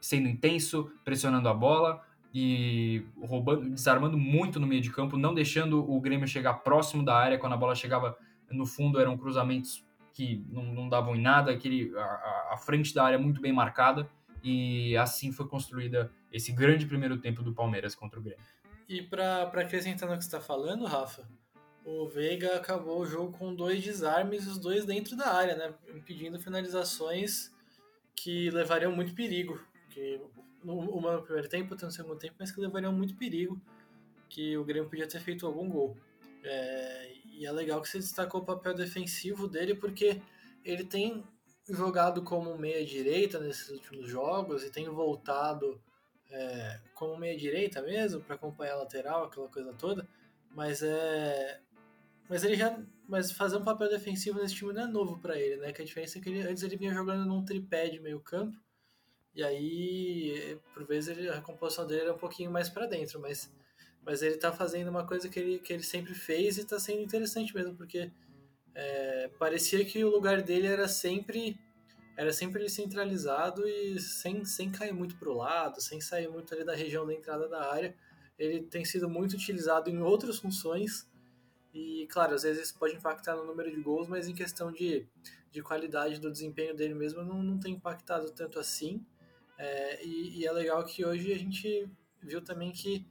[0.00, 2.00] sendo intenso, pressionando a bola
[2.32, 7.16] e roubando, desarmando muito no meio de campo, não deixando o Grêmio chegar próximo da
[7.16, 7.38] área.
[7.38, 8.16] Quando a bola chegava
[8.50, 13.02] no fundo, eram cruzamentos que não, não davam em nada, aquele, a, a frente da
[13.02, 14.08] área muito bem marcada.
[14.42, 18.44] E assim foi construída esse grande primeiro tempo do Palmeiras contra o Grêmio.
[18.88, 21.26] E para acrescentar no que você está falando, Rafa,
[21.84, 25.74] o Veiga acabou o jogo com dois desarmes, os dois dentro da área, né?
[25.94, 27.53] Impedindo finalizações
[28.14, 29.60] que levariam muito perigo.
[29.90, 30.20] Que
[30.62, 33.60] uma no primeiro tempo, outra no segundo tempo, mas que levariam muito perigo.
[34.28, 35.96] Que o Grêmio podia ter feito algum gol.
[36.42, 40.20] É, e é legal que você destacou o papel defensivo dele, porque
[40.64, 41.24] ele tem
[41.68, 45.80] jogado como meia-direita nesses últimos jogos e tem voltado
[46.30, 50.06] é, como meia-direita mesmo, para acompanhar a lateral, aquela coisa toda,
[50.50, 51.60] mas é.
[52.28, 52.78] Mas ele já.
[53.06, 55.72] Mas fazer um papel defensivo nesse time não é novo para ele, né?
[55.72, 58.56] Que a diferença é que ele, antes ele vinha jogando num tripé de meio campo,
[59.34, 63.52] e aí, por vezes, ele, a composição dele era um pouquinho mais para dentro, mas,
[64.04, 67.02] mas ele tá fazendo uma coisa que ele, que ele sempre fez e tá sendo
[67.02, 68.12] interessante mesmo, porque
[68.74, 71.58] é, parecia que o lugar dele era sempre
[72.16, 76.54] era sempre ele centralizado e sem, sem cair muito para o lado, sem sair muito
[76.54, 77.92] ali da região da entrada da área.
[78.38, 81.08] Ele tem sido muito utilizado em outras funções
[81.74, 85.04] e, claro, às vezes isso pode impactar no número de gols, mas em questão de,
[85.50, 89.04] de qualidade do desempenho dele mesmo não, não tem impactado tanto assim.
[89.58, 91.90] É, e, e, é legal que hoje a gente
[92.22, 93.04] viu também que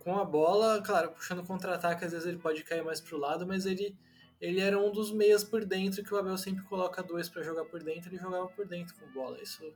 [0.00, 3.46] com a bola, claro, puxando contra-ataque, às vezes ele pode cair mais para o lado,
[3.46, 3.96] mas ele
[4.40, 7.64] ele era um dos meias por dentro que o Abel sempre coloca dois para jogar
[7.66, 9.40] por dentro, ele jogava por dentro com bola.
[9.40, 9.72] Isso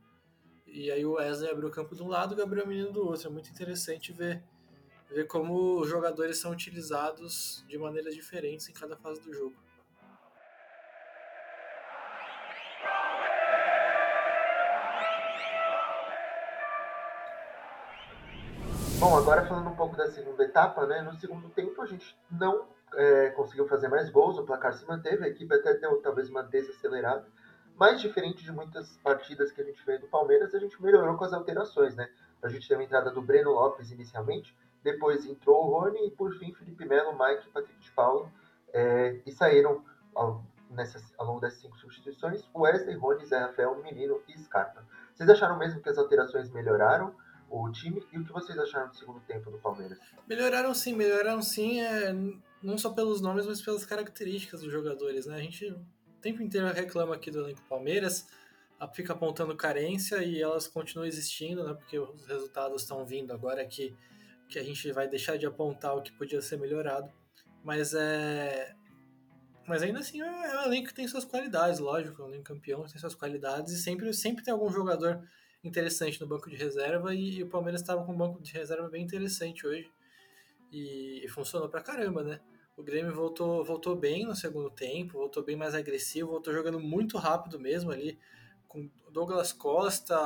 [0.66, 3.28] e aí o Wesley abriu o campo de um lado, o Gabriel Menino do outro.
[3.28, 4.42] É muito interessante ver
[5.10, 9.56] ver como os jogadores são utilizados de maneiras diferentes em cada fase do jogo.
[18.98, 21.02] Bom, agora falando um pouco da segunda etapa, né?
[21.02, 25.24] No segundo tempo a gente não é, conseguiu fazer mais gols, o placar se manteve,
[25.24, 27.26] a equipe até deu talvez uma desacelerada,
[27.76, 31.24] mas diferente de muitas partidas que a gente vê do Palmeiras, a gente melhorou com
[31.24, 32.08] as alterações, né?
[32.42, 34.56] A gente teve a entrada do Breno Lopes inicialmente,
[34.92, 38.30] depois entrou o Rony e por fim Felipe Melo, Mike e Patrick de Paulo,
[38.72, 44.20] é, e saíram ao, nessas, ao longo das cinco substituições Wesley, Rony, Zé Rafael, Menino
[44.28, 44.84] e Scarpa.
[45.14, 47.14] Vocês acharam mesmo que as alterações melhoraram?
[47.48, 49.98] o time e o que vocês acharam do segundo tempo do Palmeiras?
[50.28, 52.12] Melhoraram sim, melhoraram sim, é,
[52.62, 55.36] não só pelos nomes, mas pelas características dos jogadores, né?
[55.36, 58.26] A gente o tempo inteiro reclama aqui do elenco Palmeiras,
[58.94, 61.74] fica apontando carência e elas continuam existindo, né?
[61.74, 63.94] Porque os resultados estão vindo agora que,
[64.48, 67.12] que a gente vai deixar de apontar o que podia ser melhorado.
[67.64, 68.74] Mas é.
[69.66, 72.84] Mas ainda assim é um elenco que tem suas qualidades, lógico, é um elenco campeão
[72.84, 75.20] tem suas qualidades e sempre, sempre tem algum jogador
[75.64, 79.02] interessante no banco de reserva e, o Palmeiras estava com um banco de reserva bem
[79.02, 79.90] interessante hoje
[80.70, 82.40] e, e, funcionou pra caramba, né?
[82.76, 87.18] O Grêmio voltou, voltou bem no segundo tempo, voltou bem mais agressivo, voltou jogando muito
[87.18, 88.18] rápido mesmo ali,
[88.68, 90.16] com Douglas Costa,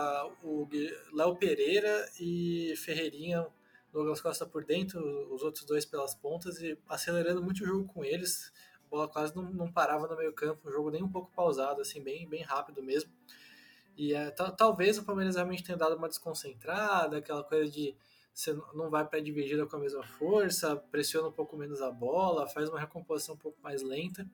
[0.42, 0.68] o
[1.12, 3.46] Léo Pereira e Ferreirinha,
[3.92, 5.00] Douglas Costa por dentro,
[5.32, 8.52] os outros dois pelas pontas e acelerando muito o jogo com eles.
[8.86, 11.80] A bola quase não, não parava no meio campo, um jogo nem um pouco pausado,
[11.80, 13.10] assim, bem, bem rápido mesmo.
[13.96, 17.94] E é, talvez o Palmeiras realmente tenha dado uma desconcentrada, aquela coisa de
[18.32, 21.90] você não vai para a dividida com a mesma força, pressiona um pouco menos a
[21.90, 24.26] bola, faz uma recomposição um pouco mais lenta,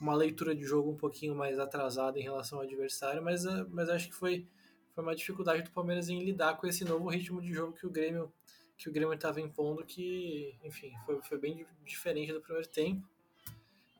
[0.00, 3.88] uma leitura de jogo um pouquinho mais atrasada em relação ao adversário, mas, é, mas
[3.88, 4.46] acho que foi,
[4.94, 7.90] foi uma dificuldade do Palmeiras em lidar com esse novo ritmo de jogo que o
[7.90, 8.32] Grêmio
[8.76, 13.06] que o Grêmio estava impondo, que enfim foi, foi bem diferente do primeiro tempo.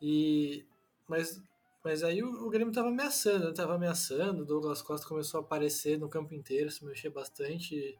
[0.00, 0.64] E
[1.08, 1.42] mas
[1.84, 5.98] mas aí o, o Grêmio estava ameaçando, estava ameaçando, o Douglas Costa começou a aparecer
[5.98, 7.98] no campo inteiro, se mexer bastante e,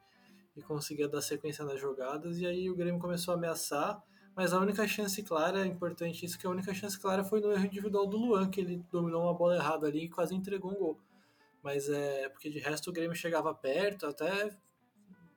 [0.56, 4.02] e conseguia dar sequência nas jogadas, e aí o Grêmio começou a ameaçar,
[4.34, 7.52] mas a única chance clara, é importante isso, que a única chance clara foi no
[7.52, 10.76] erro individual do Luan, que ele dominou uma bola errada ali e quase entregou um
[10.76, 10.98] gol.
[11.62, 14.56] Mas é porque de resto o Grêmio chegava perto, até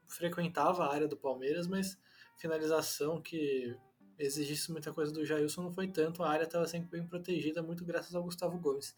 [0.07, 1.97] frequentava a área do Palmeiras, mas
[2.37, 3.75] finalização que
[4.17, 6.23] exigisse muita coisa do Jailson, não foi tanto.
[6.23, 8.95] A área estava sempre bem protegida, muito graças ao Gustavo Gomes.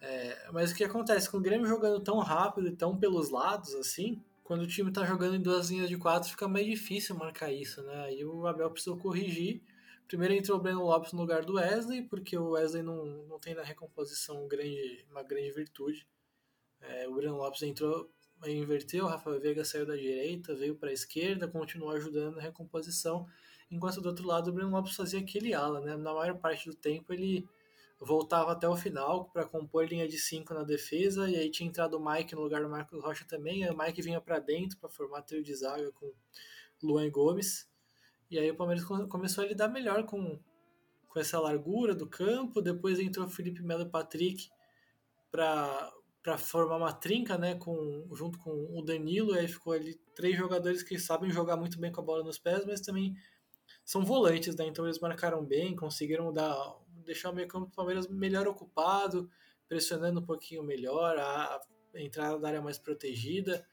[0.00, 3.74] É, mas o que acontece com o Grêmio jogando tão rápido e tão pelos lados
[3.74, 7.52] assim, quando o time está jogando em duas linhas de quatro, fica mais difícil marcar
[7.52, 8.04] isso, né?
[8.04, 9.60] Aí o Abel precisou corrigir.
[10.06, 13.54] Primeiro entrou o Breno Lopes no lugar do Wesley, porque o Wesley não, não tem
[13.54, 16.08] na recomposição grande, uma grande virtude.
[16.80, 18.10] É, o Breno Lopes entrou,
[18.46, 23.26] inverteu, o Rafael Veiga saiu da direita, veio para a esquerda, continuou ajudando na recomposição
[23.70, 25.96] enquanto do outro lado o Breno Lopes fazia aquele ala, né?
[25.96, 27.46] Na maior parte do tempo ele
[28.00, 31.94] voltava até o final para compor linha de 5 na defesa, e aí tinha entrado
[31.94, 34.88] o Mike no lugar do Marcos Rocha também, aí o Mike vinha para dentro para
[34.88, 36.12] formar trio de zaga com
[36.82, 37.68] Luan Gomes,
[38.30, 40.38] e aí o Palmeiras começou a lidar melhor com,
[41.08, 44.48] com essa largura do campo, depois entrou Felipe Melo e Patrick
[45.30, 49.94] para para formar uma trinca, né, com, junto com o Danilo, e aí ficou ali
[50.14, 53.16] três jogadores que sabem jogar muito bem com a bola nos pés, mas também
[53.84, 54.66] são volantes, né?
[54.66, 56.56] Então eles marcaram bem, conseguiram dar,
[57.04, 59.30] deixar o meio campo do Palmeiras melhor ocupado,
[59.66, 61.60] pressionando um pouquinho melhor, a,
[61.94, 63.66] a entrada da área mais protegida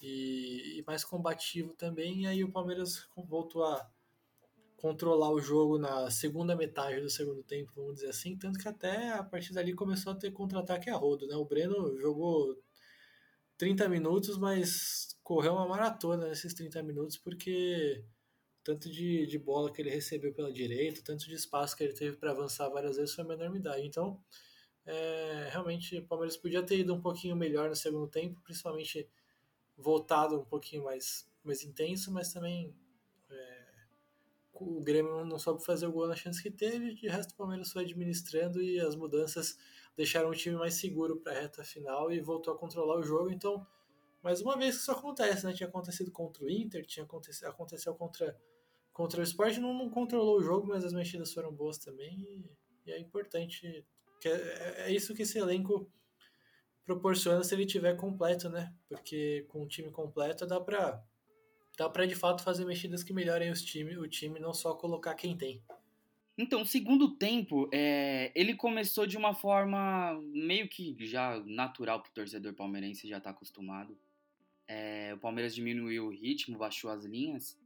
[0.00, 2.22] e, e, mais combativo também.
[2.22, 3.90] E aí o Palmeiras voltou a,
[4.76, 9.10] controlar o jogo na segunda metade do segundo tempo, vamos dizer assim, tanto que até
[9.10, 11.34] a partir dali começou a ter contra-ataque a rodo, né?
[11.34, 12.56] O Breno jogou
[13.56, 18.04] 30 minutos, mas correu uma maratona nesses 30 minutos, porque
[18.62, 22.16] tanto de, de bola que ele recebeu pela direita, tanto de espaço que ele teve
[22.16, 23.86] para avançar várias vezes foi uma enormidade.
[23.86, 24.20] Então,
[24.84, 29.08] é, realmente, o Palmeiras podia ter ido um pouquinho melhor no segundo tempo, principalmente
[29.76, 32.74] voltado um pouquinho mais, mais intenso, mas também
[34.64, 37.72] o Grêmio não soube fazer o gol na chance que teve, de resto o Palmeiras
[37.72, 39.58] foi administrando e as mudanças
[39.96, 43.30] deixaram o time mais seguro para a reta final e voltou a controlar o jogo.
[43.30, 43.66] Então,
[44.22, 45.52] mais uma vez que isso acontece, né?
[45.52, 48.36] Tinha acontecido contra o Inter, tinha acontecido, aconteceu contra,
[48.92, 52.50] contra o Sport, não, não controlou o jogo, mas as mexidas foram boas também e,
[52.86, 53.84] e é importante.
[54.24, 55.90] É, é isso que esse elenco
[56.84, 58.72] proporciona se ele tiver completo, né?
[58.88, 61.02] Porque com o time completo dá para
[61.76, 65.14] dá para de fato fazer mexidas que melhorem os time, o time, não só colocar
[65.14, 65.62] quem tem.
[66.38, 72.52] Então, segundo tempo, é, ele começou de uma forma meio que já natural pro torcedor
[72.52, 73.98] palmeirense, já tá acostumado.
[74.68, 77.58] É, o Palmeiras diminuiu o ritmo, baixou as linhas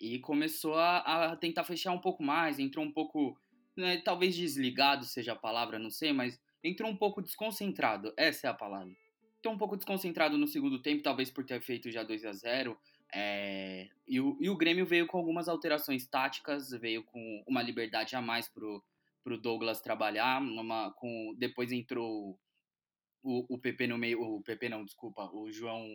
[0.00, 0.98] e começou a,
[1.30, 3.38] a tentar fechar um pouco mais, entrou um pouco,
[3.76, 8.50] né, talvez desligado seja a palavra, não sei, mas entrou um pouco desconcentrado, essa é
[8.50, 8.92] a palavra.
[9.38, 12.76] Entrou um pouco desconcentrado no segundo tempo, talvez por ter feito já 2 a 0
[13.12, 18.16] é, e, o, e o Grêmio veio com algumas alterações táticas, veio com uma liberdade
[18.16, 18.82] a mais pro,
[19.22, 20.40] pro Douglas trabalhar.
[20.40, 22.38] Numa, com, depois entrou
[23.22, 24.20] o, o PP no meio.
[24.20, 25.86] O PP não, desculpa, o João.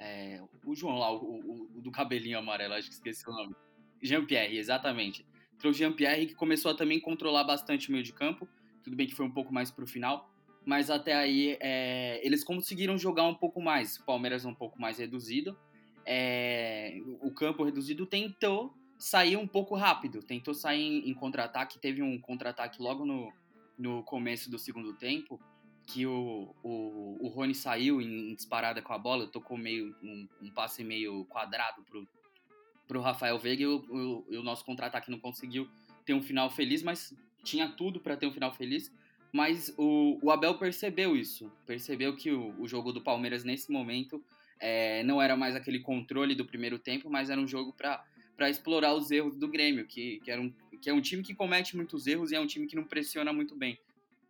[0.00, 3.54] É, o João lá, o, o, o, do cabelinho amarelo, acho que esqueci o nome.
[4.02, 5.26] Jean-Pierre, exatamente.
[5.54, 8.46] Entrou o Jean-Pierre que começou a também controlar bastante o meio de campo.
[8.82, 10.30] Tudo bem que foi um pouco mais pro final.
[10.64, 13.96] Mas até aí é, eles conseguiram jogar um pouco mais.
[13.96, 15.56] O Palmeiras um pouco mais reduzido
[16.06, 21.78] é, o campo reduzido tentou sair um pouco rápido, tentou sair em, em contra-ataque.
[21.78, 23.32] Teve um contra-ataque logo no,
[23.76, 25.40] no começo do segundo tempo,
[25.86, 30.28] que o, o, o Rony saiu em, em disparada com a bola, tocou meio um,
[30.42, 32.08] um, passe meio quadrado pro,
[32.86, 35.68] pro Rafael Veiga e o, o, o nosso contra-ataque não conseguiu
[36.04, 38.92] ter um final feliz, mas tinha tudo para ter um final feliz.
[39.32, 44.22] Mas o, o Abel percebeu isso, percebeu que o, o jogo do Palmeiras nesse momento
[44.60, 48.94] é, não era mais aquele controle do primeiro tempo, mas era um jogo para explorar
[48.94, 52.06] os erros do Grêmio, que, que, era um, que é um time que comete muitos
[52.06, 53.78] erros e é um time que não pressiona muito bem.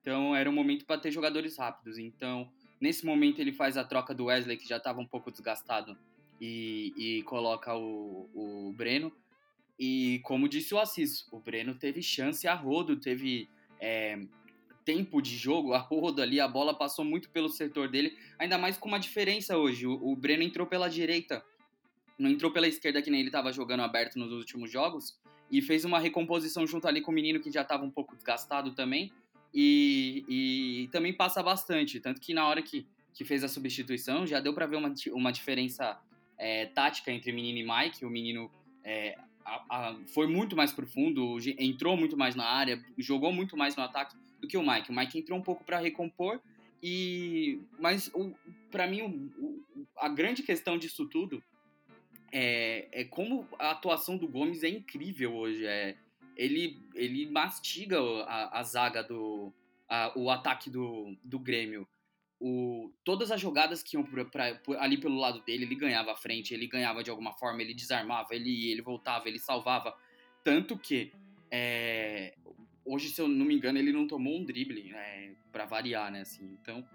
[0.01, 1.99] Então era um momento para ter jogadores rápidos.
[1.99, 2.49] Então,
[2.81, 5.97] nesse momento, ele faz a troca do Wesley, que já estava um pouco desgastado,
[6.41, 9.13] e, e coloca o, o Breno.
[9.79, 13.49] E como disse o Assis, o Breno teve chance a rodo, teve
[13.81, 14.19] é,
[14.87, 18.79] tempo de jogo, a rodo ali, a bola passou muito pelo setor dele, ainda mais
[18.79, 19.87] com uma diferença hoje.
[19.87, 21.45] O, o Breno entrou pela direita,
[22.19, 25.19] não entrou pela esquerda que nem ele estava jogando aberto nos últimos jogos,
[25.51, 28.73] e fez uma recomposição junto ali com o menino que já estava um pouco desgastado
[28.73, 29.13] também,
[29.53, 34.39] e, e, também passa bastante, tanto que na hora que, que fez a substituição já
[34.39, 35.99] deu para ver uma, uma diferença
[36.37, 38.51] é, tática entre menino e Mike, o menino
[38.85, 43.77] é, a, a, foi muito mais profundo, entrou muito mais na área, jogou muito mais
[43.77, 44.91] no ataque, do que o Mike.
[44.91, 46.41] O Mike entrou um pouco para recompor
[46.83, 48.11] e mas
[48.71, 49.09] para mim o,
[49.45, 51.43] o, a grande questão disso tudo
[52.33, 55.67] é, é como a atuação do Gomes é incrível hoje.
[55.67, 55.97] É,
[56.37, 59.53] ele, ele mastiga a, a zaga do
[59.89, 61.89] a, o ataque do, do Grêmio.
[62.39, 66.17] O, todas as jogadas que iam pra, pra, ali pelo lado dele, ele ganhava a
[66.17, 69.97] frente, ele ganhava de alguma forma, ele desarmava, ele ele voltava, ele salvava.
[70.45, 71.13] Tanto que
[71.51, 72.35] é,
[72.87, 76.21] hoje, se eu não me engano, ele não tomou um drible, é, para variar, né?
[76.21, 76.87] Assim, então,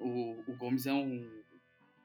[0.00, 1.28] o, o Gomes é um.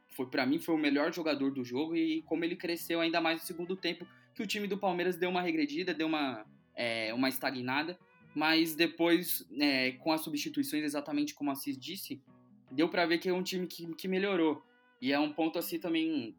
[0.10, 3.42] Foi para mim foi o melhor jogador do jogo e como ele cresceu ainda mais
[3.42, 4.06] no segundo tempo,
[4.36, 7.98] que o time do Palmeiras deu uma regredida, deu uma, é, uma estagnada,
[8.36, 12.22] mas depois, é, com as substituições, exatamente como a Assis disse,
[12.70, 14.64] deu para ver que é um time que, que melhorou.
[15.02, 16.36] E é um ponto assim também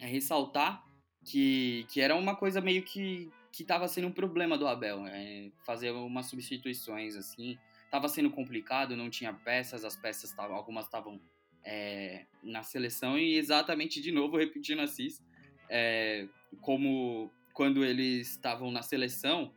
[0.00, 0.84] é, ressaltar
[1.24, 5.50] que, que era uma coisa meio que que estava sendo um problema do Abel, é,
[5.64, 11.18] fazer umas substituições assim, estava sendo complicado, não tinha peças, as peças tavam, algumas estavam
[11.64, 15.22] é, na seleção e exatamente de novo repetindo Assis,
[15.70, 16.28] é,
[16.60, 19.50] como quando eles estavam na seleção,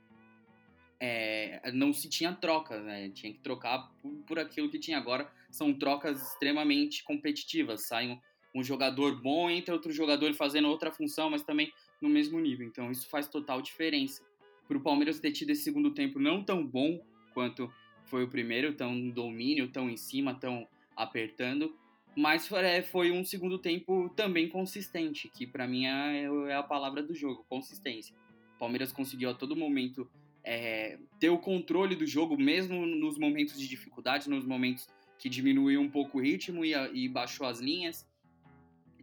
[0.97, 3.09] é, não se tinha troca, né?
[3.09, 5.29] Tinha que trocar por, por, aquilo que tinha agora.
[5.49, 7.87] São trocas extremamente competitivas.
[7.87, 8.19] Sai um,
[8.53, 11.71] um jogador bom, entra outro jogador fazendo outra função, mas também
[12.01, 12.65] no mesmo nível.
[12.65, 14.23] Então isso faz total diferença.
[14.67, 17.71] Para o Palmeiras ter tido esse segundo tempo não tão bom quanto
[18.05, 21.75] foi o primeiro, tão domínio, tão em cima, tão apertando,
[22.15, 27.01] mas é, foi um segundo tempo também consistente, que para mim é, é, a palavra
[27.01, 28.15] do jogo, consistência.
[28.57, 30.09] Palmeiras conseguiu a todo momento
[30.43, 34.87] é, ter o controle do jogo, mesmo nos momentos de dificuldade, nos momentos
[35.17, 38.07] que diminuiu um pouco o ritmo e, e baixou as linhas.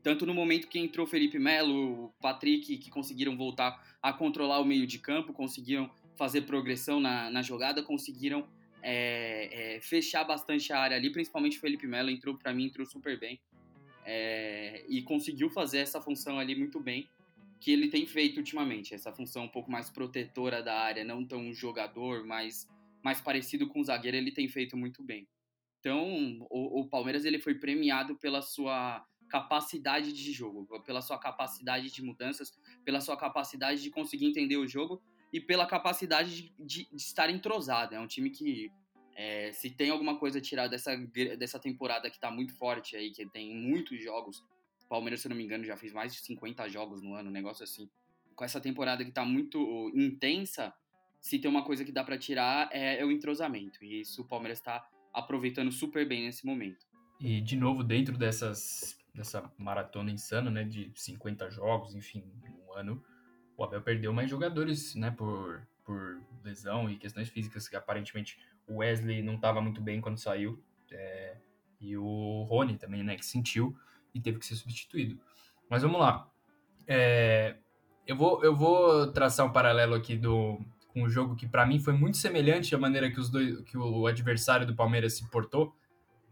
[0.07, 4.87] Tanto no momento que entrou Felipe Melo, Patrick, que conseguiram voltar a controlar o meio
[4.87, 8.47] de campo, conseguiram fazer progressão na, na jogada, conseguiram
[8.81, 12.87] é, é, fechar bastante a área ali, principalmente o Felipe Melo entrou para mim, entrou
[12.87, 13.41] super bem.
[14.05, 17.09] É, e conseguiu fazer essa função ali muito bem
[17.59, 21.53] que ele tem feito ultimamente, essa função um pouco mais protetora da área, não tão
[21.53, 22.69] jogador, mais,
[23.03, 25.27] mais parecido com o zagueiro, ele tem feito muito bem.
[25.81, 31.91] Então, o, o Palmeiras ele foi premiado pela sua capacidade de jogo, pela sua capacidade
[31.91, 32.53] de mudanças,
[32.85, 35.03] pela sua capacidade de conseguir entender o jogo
[35.33, 37.95] e pela capacidade de, de, de estar entrosado.
[37.95, 38.71] É um time que,
[39.17, 40.97] é, se tem alguma coisa a tirar dessa,
[41.39, 44.45] dessa temporada que está muito forte aí, que tem muitos jogos,
[44.85, 47.29] o Palmeiras, se eu não me engano, já fez mais de 50 jogos no ano,
[47.29, 47.91] um negócio assim.
[48.35, 50.73] Com essa temporada que está muito intensa,
[51.21, 53.83] se tem uma coisa que dá para tirar é, é, o entrosamento.
[53.83, 56.87] E isso o Palmeiras está aproveitando super bem nesse momento.
[57.19, 62.25] E, de novo, dentro dessas dessa maratona insana, né, de 50 jogos, enfim,
[62.69, 63.03] um ano,
[63.57, 68.39] o Abel perdeu mais jogadores, né, por, por lesão e questões físicas, que aparentemente
[68.69, 71.37] o Wesley não estava muito bem quando saiu, é,
[71.81, 73.77] e o Rony também, né, que sentiu
[74.15, 75.19] e teve que ser substituído.
[75.69, 76.31] Mas vamos lá.
[76.87, 77.57] É,
[78.07, 80.61] eu, vou, eu vou traçar um paralelo aqui do,
[80.93, 83.77] com um jogo que para mim foi muito semelhante à maneira que, os dois, que
[83.77, 85.75] o adversário do Palmeiras se portou,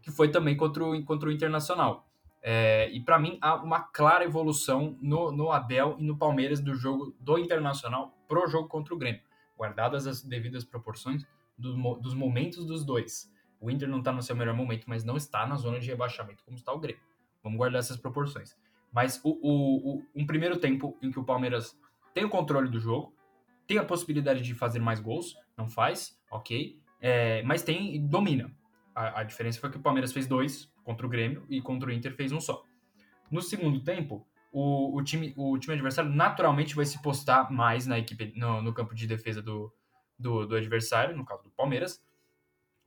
[0.01, 2.07] que foi também contra o, contra o Internacional.
[2.47, 6.75] É, e para mim há uma clara evolução no, no Abel e no Palmeiras do
[6.75, 9.21] jogo do Internacional pro jogo contra o Grêmio,
[9.57, 11.25] guardadas as devidas proporções
[11.57, 13.33] do, dos momentos dos dois.
[13.59, 16.43] O Inter não está no seu melhor momento, mas não está na zona de rebaixamento
[16.43, 17.01] como está o Grêmio.
[17.41, 18.55] Vamos guardar essas proporções.
[18.93, 21.75] Mas o, o, o, um primeiro tempo em que o Palmeiras
[22.13, 23.11] tem o controle do jogo,
[23.65, 28.55] tem a possibilidade de fazer mais gols, não faz, ok, é, mas tem domina.
[28.95, 31.91] A, a, diferença foi que o Palmeiras fez dois contra o Grêmio e contra o
[31.91, 32.63] Inter fez um só.
[33.29, 37.99] No segundo tempo, o, o, time, o time adversário naturalmente vai se postar mais na
[37.99, 39.69] equipe, no, no campo de defesa do,
[40.17, 42.01] do, do, adversário, no caso do Palmeiras,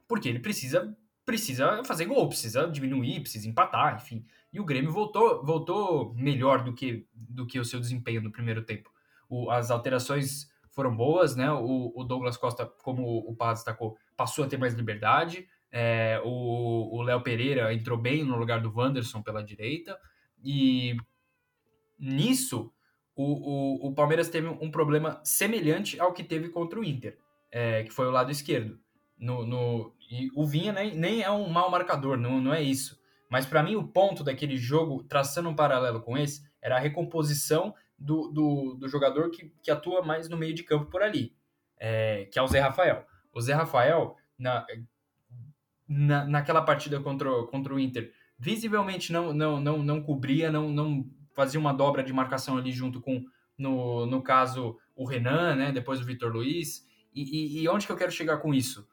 [0.08, 0.96] porque ele precisa,
[1.26, 4.24] precisa fazer gol, precisa diminuir, precisa empatar, enfim.
[4.50, 8.62] E o Grêmio voltou, voltou melhor do que, do que o seu desempenho no primeiro
[8.62, 8.90] tempo.
[9.28, 11.52] O, as alterações foram boas, né?
[11.52, 15.46] O, o Douglas Costa, como o Paz destacou, passou a ter mais liberdade.
[15.70, 19.98] É, o Léo Pereira entrou bem no lugar do Wanderson pela direita.
[20.42, 20.96] E
[21.98, 22.72] nisso,
[23.14, 27.18] o, o, o Palmeiras teve um problema semelhante ao que teve contra o Inter,
[27.50, 28.78] é, que foi o lado esquerdo.
[29.18, 32.98] No, no, e o Vinha nem, nem é um mau marcador, não, não é isso.
[33.28, 37.74] Mas para mim, o ponto daquele jogo, traçando um paralelo com esse, era a recomposição
[37.98, 41.34] do, do, do jogador que, que atua mais no meio de campo por ali,
[41.78, 43.04] é, que é o Zé Rafael.
[43.32, 44.64] O Zé Rafael, na,
[45.88, 51.08] na, naquela partida contra, contra o Inter, visivelmente não, não, não, não cobria, não, não
[51.34, 53.24] fazia uma dobra de marcação ali junto com,
[53.56, 56.86] no, no caso, o Renan, né, depois o Vitor Luiz.
[57.14, 58.86] E, e, e, onde que eu quero chegar com isso?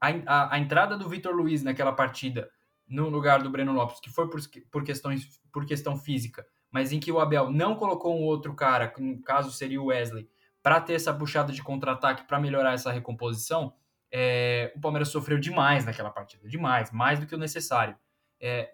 [0.00, 2.50] A, a, a entrada do Vitor Luiz naquela partida,
[2.88, 6.98] no lugar do Breno Lopes, que foi por, por, questões, por questão física, mas em
[6.98, 10.28] que o Abel não colocou um outro cara, que no caso seria o Wesley,
[10.62, 13.72] para ter essa puxada de contra-ataque, para melhorar essa recomposição,
[14.12, 17.96] é, o Palmeiras sofreu demais naquela partida, demais, mais do que o necessário.
[18.40, 18.72] É,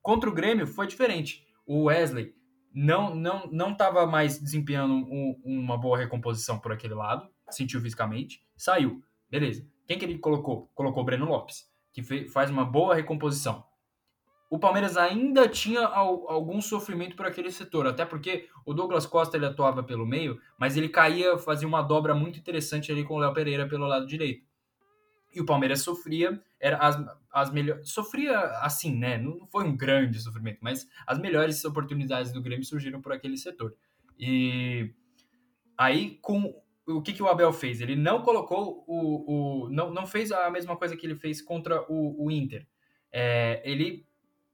[0.00, 1.46] contra o Grêmio foi diferente.
[1.66, 2.34] O Wesley
[2.74, 8.42] não não não estava mais desempenhando um, uma boa recomposição por aquele lado, sentiu fisicamente,
[8.56, 9.66] saiu, beleza.
[9.86, 10.70] Quem que ele colocou?
[10.74, 13.64] Colocou o Breno Lopes, que fez, faz uma boa recomposição.
[14.48, 19.46] O Palmeiras ainda tinha algum sofrimento por aquele setor, até porque o Douglas Costa ele
[19.46, 23.32] atuava pelo meio, mas ele caía, fazia uma dobra muito interessante ali com o Léo
[23.32, 24.44] Pereira pelo lado direito.
[25.34, 26.96] E o Palmeiras sofria, era as,
[27.32, 27.90] as melhores.
[27.90, 29.18] Sofria assim, né?
[29.18, 33.74] Não foi um grande sofrimento, mas as melhores oportunidades do Grêmio surgiram por aquele setor.
[34.18, 34.92] E
[35.76, 36.54] aí, com
[36.86, 37.80] o que, que o Abel fez?
[37.80, 39.64] Ele não colocou o.
[39.64, 42.66] o não, não fez a mesma coisa que ele fez contra o, o Inter.
[43.10, 44.06] É, ele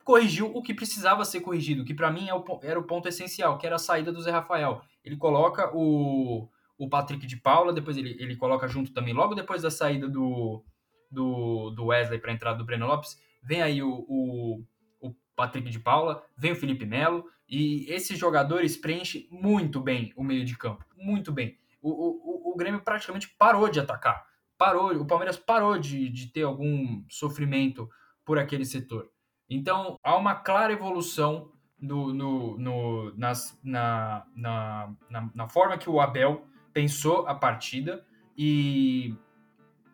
[0.05, 3.59] corrigiu o que precisava ser corrigido, que para mim é o, era o ponto essencial,
[3.59, 4.81] que era a saída do Zé Rafael.
[5.05, 6.49] Ele coloca o,
[6.79, 10.65] o Patrick de Paula, depois ele, ele coloca junto também, logo depois da saída do,
[11.11, 14.65] do, do Wesley para a entrada do Breno Lopes, vem aí o, o,
[15.01, 20.23] o, Patrick de Paula, vem o Felipe Melo, e esses jogadores preenchem muito bem o
[20.23, 21.59] meio de campo, muito bem.
[21.83, 24.25] O, o, o Grêmio praticamente parou de atacar,
[24.57, 27.89] parou, o Palmeiras parou de, de ter algum sofrimento
[28.25, 29.11] por aquele setor.
[29.51, 31.51] Então, há uma clara evolução
[31.81, 36.47] no, no, no, nas, na, na, na, na forma que o Abel
[36.79, 38.07] pensou a partida
[38.37, 39.13] e,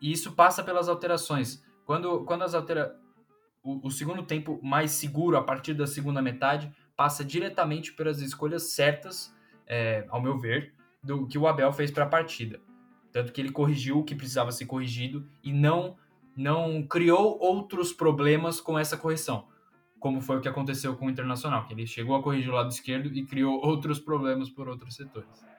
[0.02, 1.64] e isso passa pelas alterações.
[1.86, 2.94] Quando, quando as altera
[3.62, 8.74] o, o, segundo tempo mais seguro, a partir da segunda metade, passa diretamente pelas escolhas
[8.74, 9.34] certas,
[9.66, 12.60] é, ao meu ver, do que o Abel fez para a partida.
[13.10, 15.96] Tanto que ele corrigiu o que precisava ser corrigido e não,
[16.36, 19.48] não criou outros problemas com essa correção
[19.98, 22.68] como foi o que aconteceu com o Internacional, que ele chegou a corrigir o lado
[22.68, 25.53] esquerdo e criou outros problemas por outros setores.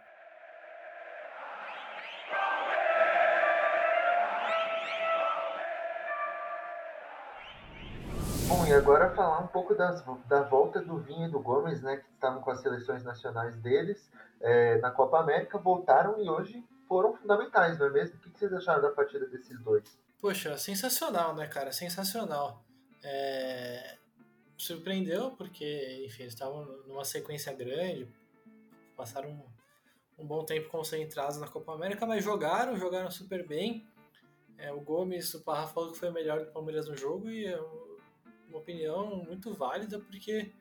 [8.75, 12.41] Agora falar um pouco das, da volta do Vinha e do Gomes, né, que estavam
[12.41, 14.09] com as seleções nacionais deles
[14.41, 18.17] é, na Copa América, voltaram e hoje foram fundamentais, não é mesmo?
[18.17, 19.97] O que vocês acharam da partida desses dois?
[20.21, 21.71] Poxa, sensacional, né, cara?
[21.71, 22.63] Sensacional.
[23.03, 23.97] É
[24.57, 28.07] surpreendeu porque, enfim, eles estavam numa sequência grande,
[28.95, 33.85] passaram um, um, bom tempo concentrados na Copa América, mas jogaram, jogaram super bem.
[34.57, 37.45] É, o Gomes, o Parra falou que foi o melhor do Palmeiras no jogo e
[37.45, 37.59] é
[38.55, 40.51] uma opinião muito válida porque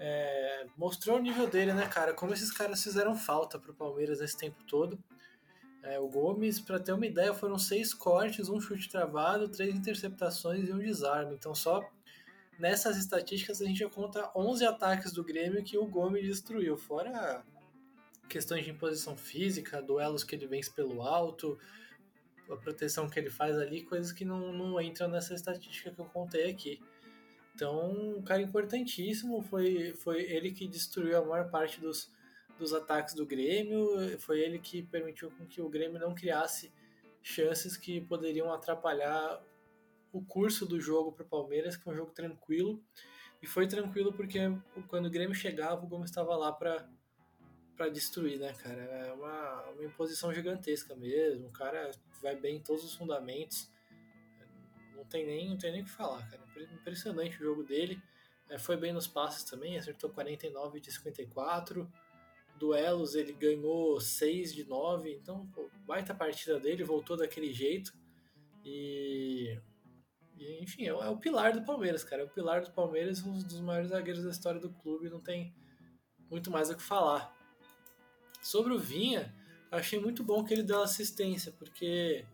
[0.00, 2.14] é, mostrou o nível dele, né, cara?
[2.14, 4.98] Como esses caras fizeram falta pro Palmeiras esse tempo todo.
[5.82, 10.68] É, o Gomes, para ter uma ideia, foram seis cortes, um chute travado, três interceptações
[10.68, 11.34] e um desarme.
[11.34, 11.88] Então, só
[12.58, 17.44] nessas estatísticas a gente já conta 11 ataques do Grêmio que o Gomes destruiu, fora
[18.28, 21.56] questões de imposição física, duelos que ele vence pelo alto,
[22.50, 26.06] a proteção que ele faz ali, coisas que não, não entram nessa estatística que eu
[26.06, 26.80] contei aqui.
[27.56, 32.12] Então, um cara importantíssimo, foi, foi ele que destruiu a maior parte dos,
[32.58, 33.88] dos ataques do Grêmio,
[34.18, 36.70] foi ele que permitiu com que o Grêmio não criasse
[37.22, 39.42] chances que poderiam atrapalhar
[40.12, 42.78] o curso do jogo para o Palmeiras, que foi um jogo tranquilo.
[43.40, 44.38] E foi tranquilo porque
[44.86, 46.86] quando o Grêmio chegava, o Gomes estava lá para
[47.74, 48.80] para destruir, né, cara?
[48.80, 51.48] É uma, uma imposição gigantesca mesmo.
[51.48, 51.90] O cara
[52.22, 53.70] vai bem em todos os fundamentos.
[54.96, 56.42] Não tem nem, não tem nem o que falar, cara.
[56.72, 58.00] Impressionante o jogo dele.
[58.48, 61.90] É, foi bem nos passes também, acertou 49 de 54.
[62.58, 65.12] Duelos ele ganhou 6 de 9.
[65.12, 67.92] Então, pô, baita partida dele, voltou daquele jeito.
[68.64, 69.58] E
[70.38, 72.22] e, enfim, é, é, o pilar do Palmeiras, cara.
[72.22, 75.08] É o pilar do Palmeiras, um dos maiores zagueiros da história do clube.
[75.08, 75.54] Não tem
[76.30, 77.34] muito mais o que falar.
[78.42, 79.34] Sobre o Vinha,
[79.70, 82.24] achei muito bom que ele deu assistência, porque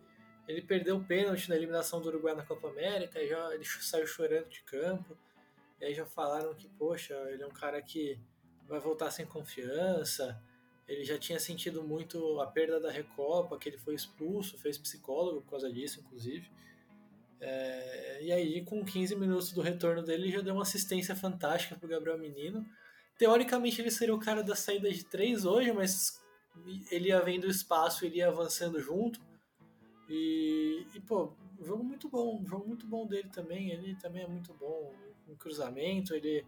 [0.49, 4.49] ele perdeu o pênalti na eliminação do Uruguai na Copa América, já ele saiu chorando
[4.49, 5.17] de campo.
[5.81, 8.19] E aí já falaram que, poxa, ele é um cara que
[8.69, 10.41] vai voltar sem confiança.
[10.87, 15.43] Ele já tinha sentido muito a perda da Recopa, que ele foi expulso, fez psicólogo
[15.43, 16.51] por causa disso, inclusive.
[17.41, 21.89] É, e aí, com 15 minutos do retorno dele, já deu uma assistência fantástica pro
[21.89, 22.65] Gabriel Menino.
[23.19, 26.23] Teoricamente, ele seria o cara da saída de três hoje, mas
[26.91, 29.21] ele ia vendo espaço, ele ia avançando junto.
[30.09, 33.71] E, e pô, jogo muito bom, jogo muito bom dele também.
[33.71, 34.93] Ele também é muito bom
[35.29, 36.45] em cruzamento, ele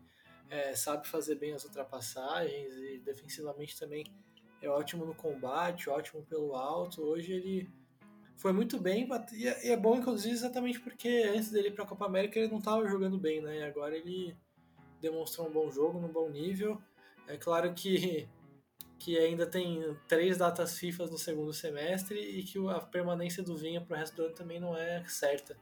[0.50, 4.04] é, sabe fazer bem as ultrapassagens e defensivamente também
[4.60, 7.02] é ótimo no combate, ótimo pelo alto.
[7.02, 7.70] Hoje ele
[8.36, 11.86] foi muito bem, e é, é bom, inclusive, exatamente porque antes dele ir para a
[11.86, 13.58] Copa América ele não estava jogando bem, né?
[13.58, 14.36] E agora ele
[15.00, 16.80] demonstrou um bom jogo, num bom nível.
[17.26, 18.28] É claro que,
[18.98, 23.80] que ainda tem três datas FIFA no segundo semestre e que a permanência do Vinha
[23.80, 25.56] para o resto do ano também não é certa.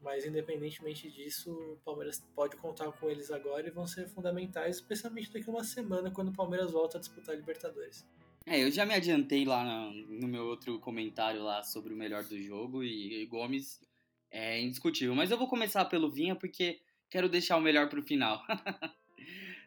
[0.00, 5.32] Mas independentemente disso, o Palmeiras pode contar com eles agora e vão ser fundamentais, especialmente
[5.32, 8.04] daqui a uma semana, quando o Palmeiras volta a disputar a Libertadores.
[8.44, 12.40] É, eu já me adiantei lá no, meu outro comentário lá sobre o melhor do
[12.40, 13.80] jogo e, Gomes
[14.30, 15.14] é indiscutível.
[15.14, 18.42] Mas eu vou começar pelo Vinha porque quero deixar o melhor pro final.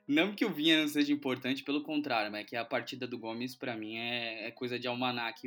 [0.07, 3.17] não que o Vinha não seja importante, pelo contrário, mas é que a partida do
[3.17, 5.41] Gomes para mim é, é, coisa de almanac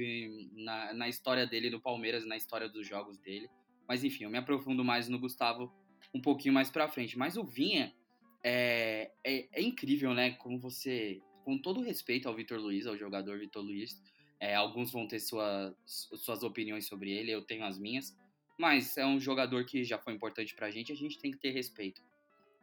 [0.52, 3.48] na, na história dele no Palmeiras, na história dos jogos dele.
[3.88, 5.72] Mas enfim, eu me aprofundo mais no Gustavo
[6.12, 7.16] um pouquinho mais pra frente.
[7.16, 7.94] Mas o Vinha
[8.42, 10.32] é, é, é incrível, né?
[10.32, 14.02] Como você com todo respeito ao Vitor Luiz, ao jogador Vitor Luiz,
[14.40, 18.14] é, alguns vão ter sua, suas opiniões sobre ele, eu tenho as minhas,
[18.58, 21.50] mas é um jogador que já foi importante pra gente, a gente tem que ter
[21.50, 22.02] respeito.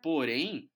[0.04, 0.70] Porém,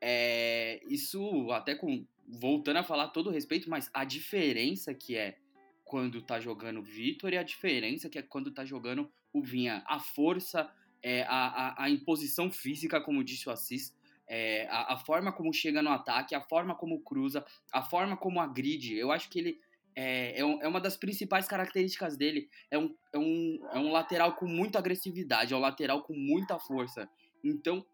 [0.00, 5.38] é, isso até com voltando a falar todo respeito, mas a diferença que é
[5.84, 9.84] quando tá jogando o Vitor e a diferença que é quando tá jogando o Vinha,
[9.86, 10.68] a força,
[11.02, 13.94] é, a, a, a imposição física, como disse o Assis,
[14.28, 18.40] é, a, a, forma como chega no ataque, a forma como cruza, a forma como
[18.40, 18.96] agride.
[18.96, 19.60] Eu acho que ele
[19.94, 22.50] é, é, é uma das principais características dele.
[22.70, 26.58] É um, é, um, é um lateral com muita agressividade, é um lateral com muita
[26.58, 27.08] força.
[27.44, 27.86] Então,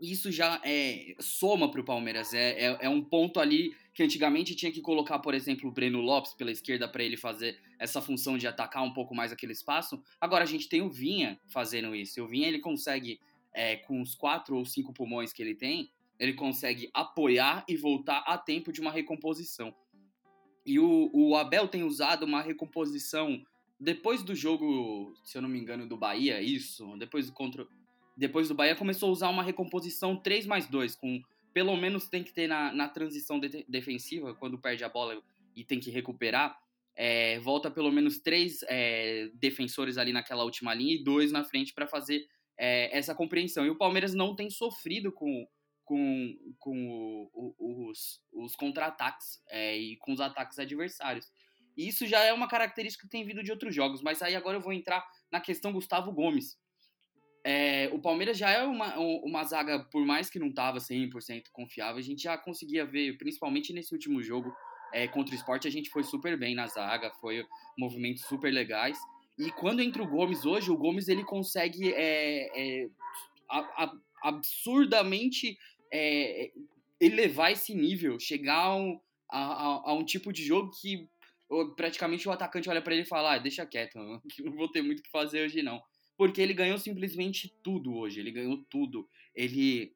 [0.00, 2.34] isso já é soma para o Palmeiras.
[2.34, 6.00] É, é, é, um ponto ali que antigamente tinha que colocar, por exemplo, o Breno
[6.00, 10.02] Lopes pela esquerda para ele fazer essa função de atacar um pouco mais aquele espaço.
[10.20, 12.22] Agora a gente tem o Vinha fazendo isso.
[12.22, 13.20] O Vinha ele consegue,
[13.52, 18.24] é, com os quatro ou cinco pulmões que ele tem, ele consegue apoiar e voltar
[18.26, 19.74] a tempo de uma recomposição.
[20.66, 23.44] E o, o Abel tem usado uma recomposição
[23.78, 27.66] depois do jogo, se eu não me engano, do Bahia, isso, depois do contra
[28.16, 32.22] depois do Bahia começou a usar uma recomposição 3 mais 2, com pelo menos tem
[32.22, 35.22] que ter na, na transição de, defensiva, quando perde a bola
[35.54, 36.58] e tem que recuperar,
[36.96, 41.72] é, volta pelo menos três é, defensores ali naquela última linha e dois na frente
[41.72, 43.64] para fazer é, essa compreensão.
[43.64, 45.46] E o Palmeiras não tem sofrido com,
[45.84, 46.88] com, com
[47.32, 51.30] o, o, os, os contra-ataques é, e com os ataques adversários.
[51.76, 54.62] Isso já é uma característica que tem vindo de outros jogos, mas aí agora eu
[54.62, 56.56] vou entrar na questão Gustavo Gomes.
[57.46, 61.98] É, o Palmeiras já é uma, uma zaga, por mais que não estava 100% confiável,
[61.98, 64.50] a gente já conseguia ver, principalmente nesse último jogo
[64.94, 67.44] é, contra o esporte, a gente foi super bem na zaga, foi
[67.76, 68.98] movimentos super legais.
[69.38, 72.48] E quando entra o Gomes hoje, o Gomes ele consegue é,
[72.82, 72.88] é
[73.50, 75.58] a, a, absurdamente
[75.92, 76.50] é,
[76.98, 78.98] elevar esse nível, chegar a um,
[79.30, 81.06] a, a um tipo de jogo que
[81.76, 83.98] praticamente o atacante olha para ele e fala: ah, deixa quieto,
[84.30, 85.82] que não vou ter muito o que fazer hoje não
[86.16, 88.20] porque ele ganhou simplesmente tudo hoje.
[88.20, 89.08] Ele ganhou tudo.
[89.34, 89.94] Ele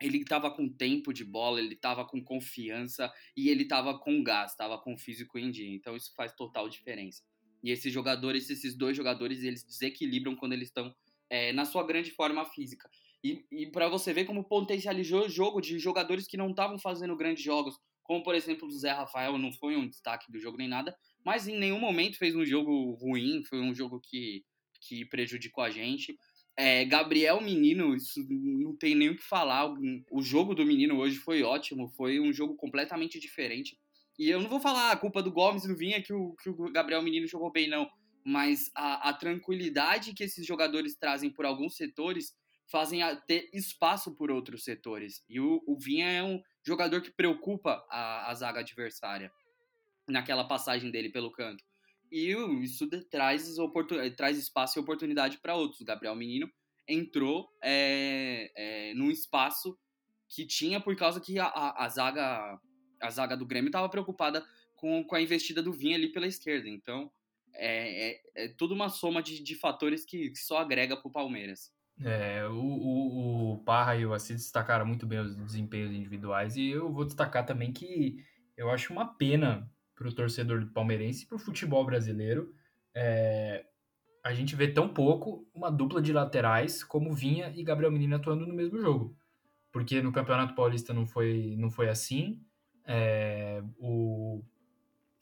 [0.00, 4.50] ele estava com tempo de bola, ele estava com confiança e ele estava com gás,
[4.50, 5.68] estava com físico em dia.
[5.68, 7.22] Então isso faz total diferença.
[7.62, 10.94] E esses jogadores, esses dois jogadores, eles desequilibram quando eles estão
[11.30, 12.88] é, na sua grande forma física.
[13.22, 17.16] E, e para você ver como potencializou o jogo de jogadores que não estavam fazendo
[17.16, 20.68] grandes jogos, como por exemplo o Zé Rafael, não foi um destaque do jogo nem
[20.68, 20.94] nada,
[21.24, 24.44] mas em nenhum momento fez um jogo ruim, foi um jogo que
[24.86, 26.18] que prejudicou a gente.
[26.56, 29.72] É, Gabriel Menino, isso não tem nem o que falar.
[30.10, 33.76] O jogo do menino hoje foi ótimo, foi um jogo completamente diferente.
[34.18, 36.70] E eu não vou falar a culpa do Gomes do Vinha que o, que o
[36.70, 37.90] Gabriel Menino jogou bem, não.
[38.24, 42.32] Mas a, a tranquilidade que esses jogadores trazem por alguns setores
[42.70, 45.22] fazem ter espaço por outros setores.
[45.28, 49.30] E o, o Vinha é um jogador que preocupa a, a zaga adversária
[50.08, 51.62] naquela passagem dele pelo canto.
[52.14, 52.30] E
[52.62, 53.48] isso traz,
[54.16, 55.80] traz espaço e oportunidade para outros.
[55.80, 56.48] O Gabriel Menino
[56.88, 59.76] entrou é, é, num espaço
[60.28, 62.60] que tinha por causa que a, a, a zaga
[63.00, 64.46] a zaga do Grêmio estava preocupada
[64.76, 66.68] com, com a investida do Vinha ali pela esquerda.
[66.68, 67.10] Então,
[67.52, 71.12] é, é, é tudo uma soma de, de fatores que, que só agrega para o
[71.12, 71.72] Palmeiras.
[72.00, 76.68] É, o, o, o Parra e o Assis destacaram muito bem os desempenhos individuais e
[76.68, 78.24] eu vou destacar também que
[78.56, 82.52] eu acho uma pena para o torcedor palmeirense e para o futebol brasileiro.
[82.94, 83.64] É,
[84.22, 88.46] a gente vê tão pouco uma dupla de laterais como Vinha e Gabriel Menino atuando
[88.46, 89.16] no mesmo jogo.
[89.70, 92.40] Porque no Campeonato Paulista não foi, não foi assim.
[92.86, 94.42] É, o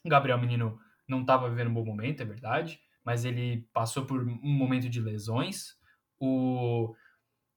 [0.05, 4.39] Gabriel Menino não estava vivendo um bom momento, é verdade, mas ele passou por um
[4.43, 5.77] momento de lesões.
[6.21, 6.95] O,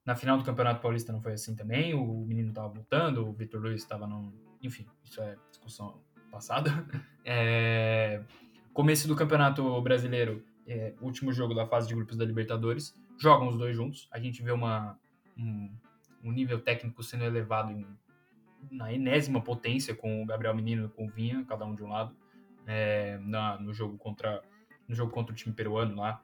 [0.05, 1.93] na final do Campeonato Paulista não foi assim também.
[1.93, 4.34] O menino estava voltando, o Vitor Luiz estava no.
[4.61, 6.01] Enfim, isso é discussão
[6.36, 6.70] passada.
[7.28, 8.22] É,
[8.72, 13.58] começo do Campeonato Brasileiro, é, último jogo da fase de grupos da Libertadores, jogam os
[13.58, 14.08] dois juntos.
[14.12, 14.96] A gente vê uma,
[15.36, 15.76] um,
[16.24, 17.88] um nível técnico sendo elevado em,
[18.70, 22.16] na enésima potência com o Gabriel Menino com o Vinha, cada um de um lado,
[22.68, 24.44] é, na, no jogo contra
[24.88, 26.22] no jogo contra o time peruano lá,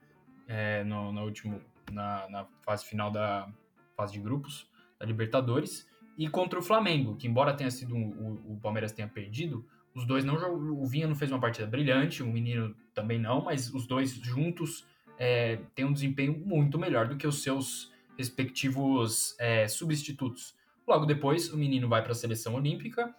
[0.47, 1.59] é, no, no último,
[1.91, 3.51] na, na fase final da
[3.97, 8.53] fase de grupos da Libertadores e contra o Flamengo, que embora tenha sido um, o,
[8.53, 10.35] o Palmeiras tenha perdido, os dois não
[10.81, 14.85] O Vinha não fez uma partida brilhante, o menino também não, mas os dois juntos
[15.17, 20.55] é, têm um desempenho muito melhor do que os seus respectivos é, substitutos.
[20.87, 23.13] Logo depois, o menino vai para a seleção olímpica,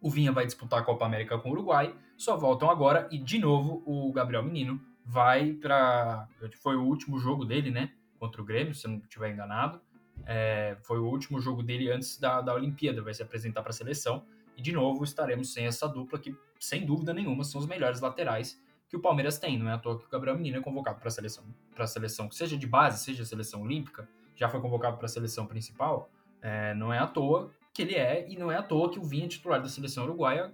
[0.00, 3.38] o Vinha vai disputar a Copa América com o Uruguai, só voltam agora e de
[3.38, 6.28] novo o Gabriel Menino vai para.
[6.60, 7.92] Foi o último jogo dele, né?
[8.18, 9.80] Contra o Grêmio, se eu não estiver enganado.
[10.26, 13.74] É, foi o último jogo dele antes da, da Olimpíada, vai se apresentar para a
[13.74, 14.24] seleção.
[14.56, 18.60] E de novo estaremos sem essa dupla que, sem dúvida nenhuma, são os melhores laterais
[18.88, 19.58] que o Palmeiras tem.
[19.58, 21.44] Não é à toa que o Gabriel Menino é convocado para a seleção,
[21.74, 25.08] para a seleção, seja de base, seja a seleção olímpica, já foi convocado para a
[25.08, 26.10] seleção principal.
[26.40, 29.04] É, não é à toa que ele é, e não é à toa que o
[29.04, 30.52] Vinha titular da seleção uruguaia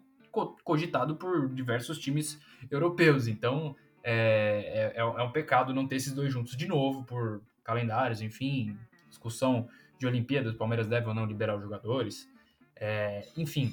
[0.62, 2.40] cogitado por diversos times
[2.70, 3.26] europeus.
[3.26, 8.20] Então é, é, é, um pecado não ter esses dois juntos de novo, por calendários,
[8.20, 8.76] enfim,
[9.08, 9.68] discussão
[9.98, 12.28] de Olimpíadas, o Palmeiras deve ou não liberar os jogadores.
[12.76, 13.72] É, enfim,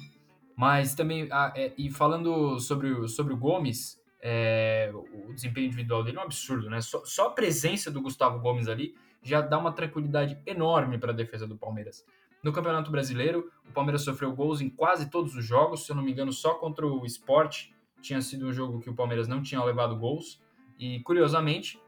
[0.56, 6.16] mas também, é, e falando sobre, o, sobre o Gomes, é, o desempenho individual dele
[6.16, 6.80] é um absurdo, né?
[6.80, 11.14] Só, só, a presença do Gustavo Gomes ali já dá uma tranquilidade enorme para a
[11.14, 12.04] defesa do Palmeiras.
[12.42, 16.02] No Campeonato Brasileiro, o Palmeiras sofreu gols em quase todos os jogos, se eu não
[16.02, 17.68] me engano, só contra o Sport
[18.00, 20.40] tinha sido um jogo que o Palmeiras não tinha levado gols.
[20.78, 21.80] E curiosamente,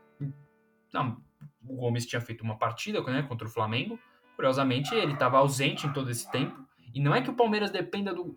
[0.93, 1.23] não,
[1.67, 3.99] o Gomes tinha feito uma partida né, contra o Flamengo.
[4.35, 6.67] Curiosamente, ele estava ausente em todo esse tempo.
[6.95, 8.35] E não é que o Palmeiras dependa do,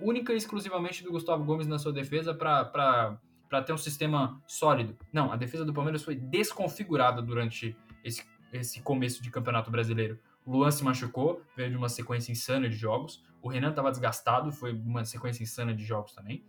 [0.00, 4.96] única e exclusivamente do Gustavo Gomes na sua defesa para ter um sistema sólido.
[5.12, 10.18] Não, a defesa do Palmeiras foi desconfigurada durante esse, esse começo de campeonato brasileiro.
[10.44, 13.24] O Luan se machucou, veio de uma sequência insana de jogos.
[13.42, 16.44] O Renan estava desgastado, foi uma sequência insana de jogos também.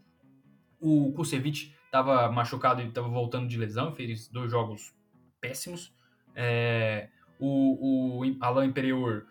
[0.79, 4.93] O Kusevich estava machucado e estava voltando de lesão, fez dois jogos
[5.41, 5.91] péssimos.
[6.35, 7.09] É,
[7.39, 9.25] o, o Alain Imperior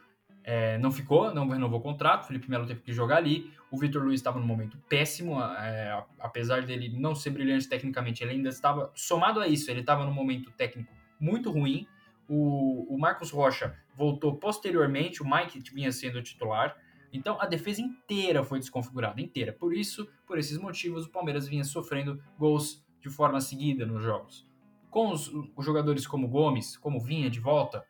[0.48, 3.52] é, não ficou, não renovou o contrato, o Felipe Melo teve que jogar ali.
[3.68, 8.34] O Vitor Luiz estava num momento péssimo, é, apesar dele não ser brilhante tecnicamente, ele
[8.34, 11.84] ainda estava, somado a isso, ele estava num momento técnico muito ruim.
[12.28, 16.76] O, o Marcos Rocha voltou posteriormente, o Mike vinha sendo titular.
[17.12, 19.52] Então a defesa inteira foi desconfigurada, inteira.
[19.52, 24.46] Por isso, por esses motivos, o Palmeiras vinha sofrendo gols de forma seguida nos jogos.
[24.90, 27.84] Com os, os jogadores como Gomes, como Vinha de volta,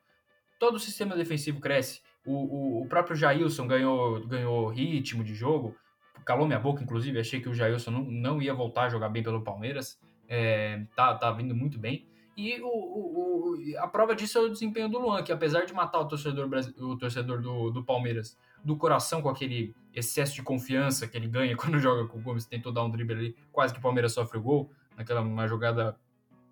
[0.58, 2.00] todo o sistema defensivo cresce.
[2.26, 5.76] O, o, o, próprio Jailson ganhou, ganhou ritmo de jogo,
[6.24, 9.22] calou minha boca, inclusive, achei que o Jailson não, não ia voltar a jogar bem
[9.22, 9.98] pelo Palmeiras,
[10.28, 12.06] é, tá, tá vindo muito bem.
[12.36, 16.00] E o, o, a prova disso é o desempenho do Luan, que apesar de matar
[16.00, 16.48] o torcedor,
[16.78, 21.56] o torcedor do, do Palmeiras do coração com aquele excesso de confiança que ele ganha
[21.56, 24.38] quando joga com o Gomes, tentou dar um drible ali, quase que o Palmeiras sofre
[24.38, 25.96] o gol, naquela uma jogada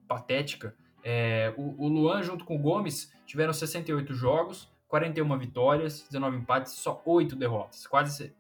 [0.07, 0.75] patética.
[1.03, 6.75] É, o, o Luan, junto com o Gomes, tiveram 68 jogos, 41 vitórias, 19 empates,
[6.75, 8.33] só 8 derrotas, quase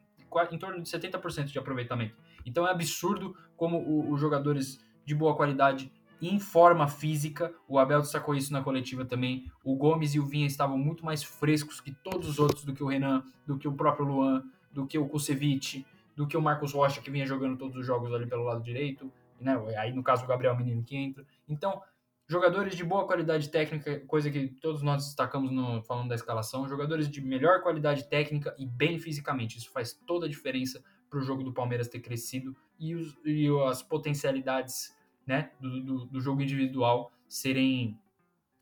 [0.53, 2.15] em torno de 70% de aproveitamento.
[2.47, 5.93] Então é absurdo como os jogadores de boa qualidade
[6.23, 7.53] em forma física.
[7.67, 9.51] O Abel destacou isso na coletiva também.
[9.65, 12.85] O Gomes e o Vinha estavam muito mais frescos que todos os outros, do que
[12.85, 15.85] o Renan, do que o próprio Luan, do que o Kusevich,
[16.15, 19.13] do que o Marcos Rocha, que vinha jogando todos os jogos ali pelo lado direito.
[19.41, 19.61] Né?
[19.77, 21.27] Aí, no caso, o Gabriel Menino que entra.
[21.49, 21.83] Então,
[22.27, 27.09] jogadores de boa qualidade técnica, coisa que todos nós destacamos no, falando da escalação, jogadores
[27.09, 29.59] de melhor qualidade técnica e bem fisicamente.
[29.59, 33.47] Isso faz toda a diferença para o jogo do Palmeiras ter crescido e, os, e
[33.68, 34.95] as potencialidades
[35.27, 37.99] né, do, do, do jogo individual serem,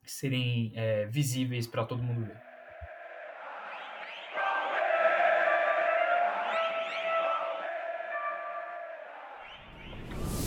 [0.04, 2.51] serem é, visíveis para todo mundo ver.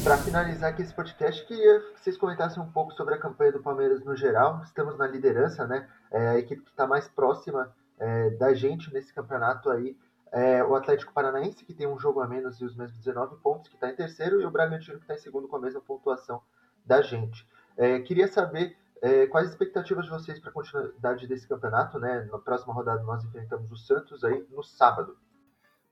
[0.06, 3.60] Para finalizar aqui esse podcast, queria que vocês comentassem um pouco sobre a campanha do
[3.60, 4.62] Palmeiras no geral.
[4.62, 5.89] Estamos na liderança, né?
[6.12, 9.97] É a equipe que está mais próxima é, da gente nesse campeonato aí
[10.32, 13.68] é, o Atlético Paranaense, que tem um jogo a menos e os mesmos 19 pontos,
[13.68, 16.39] que está em terceiro, e o Bragantino, que está em segundo com a mesma pontuação
[16.86, 17.43] da gente.
[17.76, 22.30] É, queria saber é, quais as expectativas de vocês para a continuidade desse campeonato, né?
[22.32, 25.18] Na próxima rodada nós enfrentamos o Santos aí no sábado.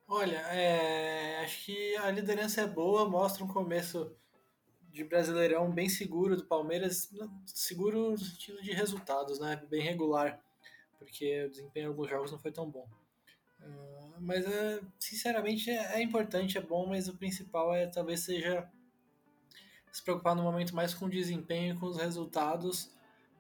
[0.08, 4.16] Olha, é, acho que a liderança é boa, mostra um começo
[4.92, 7.12] de Brasileirão bem seguro do Palmeiras,
[7.46, 9.56] seguro no sentido de resultados, né?
[9.70, 10.40] Bem regular,
[11.00, 12.88] porque o desempenho em alguns jogos não foi tão bom.
[13.60, 18.70] Ah, mas, é, sinceramente, é, é importante, é bom, mas o principal é talvez seja
[19.92, 22.92] se preocupar no momento mais com o desempenho e com os resultados,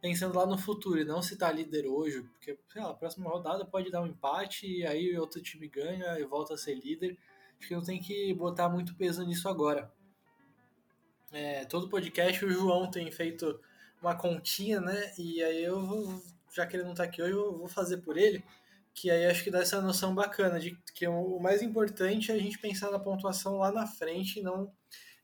[0.03, 3.29] pensando lá no futuro e não se tá líder hoje, porque, sei lá, a próxima
[3.29, 7.17] rodada pode dar um empate e aí outro time ganha e volta a ser líder.
[7.57, 9.89] Acho que não tem que botar muito peso nisso agora.
[11.31, 13.57] É, todo podcast o João tem feito
[14.01, 15.13] uma continha, né?
[15.17, 16.21] E aí eu vou,
[16.53, 18.43] já que ele não tá aqui hoje, eu vou fazer por ele
[18.93, 22.39] que aí acho que dá essa noção bacana de que o mais importante é a
[22.39, 24.69] gente pensar na pontuação lá na frente e não,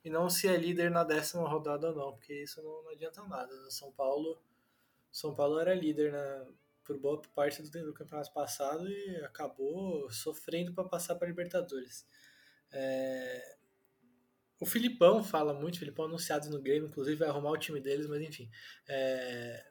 [0.06, 3.22] e não se é líder na décima rodada ou não, porque isso não, não adianta
[3.28, 3.54] nada.
[3.70, 4.40] São Paulo
[5.12, 6.48] São Paulo era líder na,
[6.84, 12.06] por boa parte do, do campeonato passado e acabou sofrendo para passar para Libertadores.
[12.72, 13.58] É,
[14.60, 18.08] o Filipão fala muito, o Filipão anunciado no Grêmio, inclusive vai arrumar o time deles,
[18.08, 18.50] mas enfim.
[18.88, 19.66] É,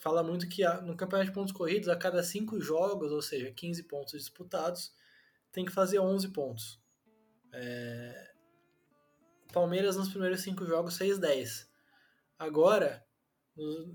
[0.00, 3.82] fala muito que no campeonato de pontos corridos, a cada cinco jogos, ou seja, 15
[3.84, 4.94] pontos disputados,
[5.50, 6.80] tem que fazer 11 pontos.
[7.52, 8.32] É...
[9.52, 11.70] Palmeiras nos primeiros cinco jogos fez 10.
[12.38, 13.04] Agora,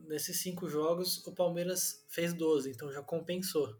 [0.07, 3.75] nesses cinco jogos, o Palmeiras fez 12, então já compensou.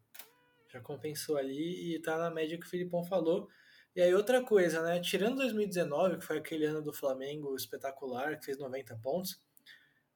[0.69, 3.47] Já compensou ali e tá na média que o Filipão falou.
[3.95, 4.99] E aí outra coisa, né?
[4.99, 9.41] Tirando 2019, que foi aquele ano do Flamengo espetacular, que fez 90 pontos,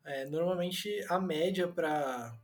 [0.04, 2.38] é, normalmente a média para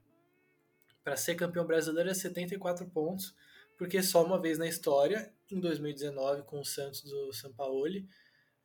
[1.04, 3.34] para ser campeão brasileiro é 74 pontos,
[3.78, 8.06] porque só uma vez na história, em 2019, com o Santos do Sampaoli,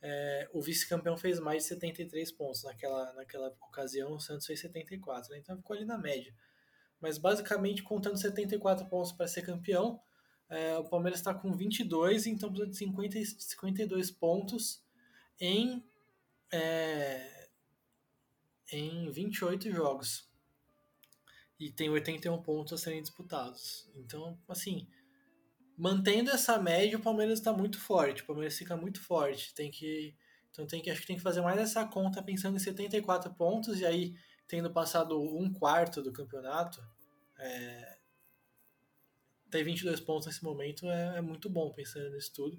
[0.03, 2.65] é, o vice-campeão fez mais de 73 pontos.
[2.65, 5.39] Naquela, naquela ocasião, o Santos fez 74, né?
[5.39, 6.35] então ficou ali na média.
[7.01, 10.01] mas basicamente contando 74 pontos para ser campeão,
[10.49, 14.85] é, o Palmeiras está com 22, então precisa de 50, 52 pontos
[15.41, 15.83] em,
[16.53, 17.49] é,
[18.71, 20.31] em 28 jogos.
[21.59, 23.89] E tem 81 pontos a serem disputados.
[23.95, 24.89] Então, assim,
[25.77, 28.23] mantendo essa média, o Palmeiras está muito forte.
[28.23, 29.55] O Palmeiras fica muito forte.
[29.55, 30.15] Tem que,
[30.51, 33.81] então tem que, acho que tem que fazer mais essa conta pensando em 74 pontos
[33.81, 34.15] e aí
[34.47, 36.83] tendo passado um quarto do campeonato,
[37.39, 37.99] é,
[39.51, 42.59] ter 22 pontos nesse momento é, é, muito bom pensando nisso tudo.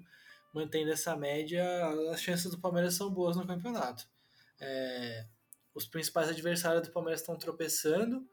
[0.52, 1.64] Mantendo essa média,
[2.10, 4.08] as chances do Palmeiras são boas no campeonato.
[4.60, 5.26] É,
[5.74, 8.28] os principais adversários do Palmeiras estão tropeçando.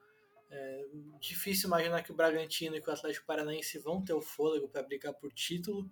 [0.54, 0.86] É
[1.20, 4.84] difícil imaginar que o Bragantino e que o Atlético Paranaense vão ter o fôlego para
[4.84, 5.90] brigar por título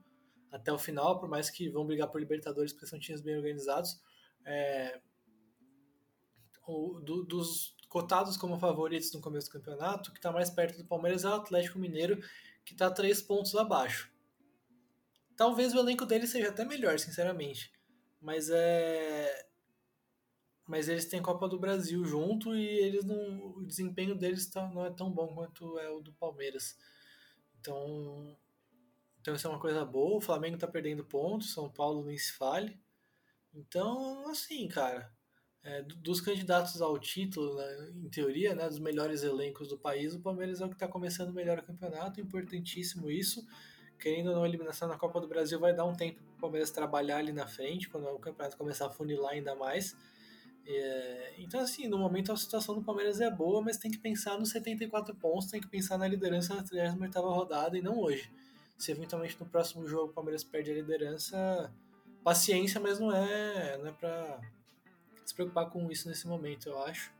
[0.51, 4.01] até o final, por mais que vão brigar por Libertadores, porque são times bem organizados.
[4.45, 4.99] É,
[6.67, 10.85] o, do, dos cotados como favoritos no começo do campeonato, que está mais perto do
[10.85, 12.19] Palmeiras é o Atlético Mineiro,
[12.63, 14.11] que está três pontos abaixo.
[15.35, 17.71] Talvez o elenco dele seja até melhor, sinceramente.
[18.21, 19.48] Mas é.
[20.69, 23.55] Mas eles têm Copa do Brasil junto e eles não.
[23.57, 26.77] O desempenho deles tá, não é tão bom quanto é o do Palmeiras.
[27.59, 28.37] Então.
[29.19, 30.17] Então isso é uma coisa boa.
[30.17, 32.79] O Flamengo está perdendo pontos, São Paulo nem se fale.
[33.51, 35.11] Então, assim, cara.
[35.61, 40.21] É, dos candidatos ao título, né, em teoria, né, dos melhores elencos do país, o
[40.21, 43.45] Palmeiras é o que está começando melhor o campeonato, importantíssimo isso.
[43.99, 46.39] Querendo ou não, a eliminação na Copa do Brasil vai dar um tempo para o
[46.39, 49.97] Palmeiras trabalhar ali na frente, quando o campeonato começar a funilar ainda mais.
[50.71, 54.37] É, então, assim, no momento a situação do Palmeiras é boa, mas tem que pensar
[54.37, 58.31] nos 74 pontos, tem que pensar na liderança na 38 rodada e não hoje.
[58.77, 61.73] Se eventualmente no próximo jogo o Palmeiras perde a liderança,
[62.23, 64.39] paciência, mas não é, não é para
[65.25, 67.11] se preocupar com isso nesse momento, eu acho.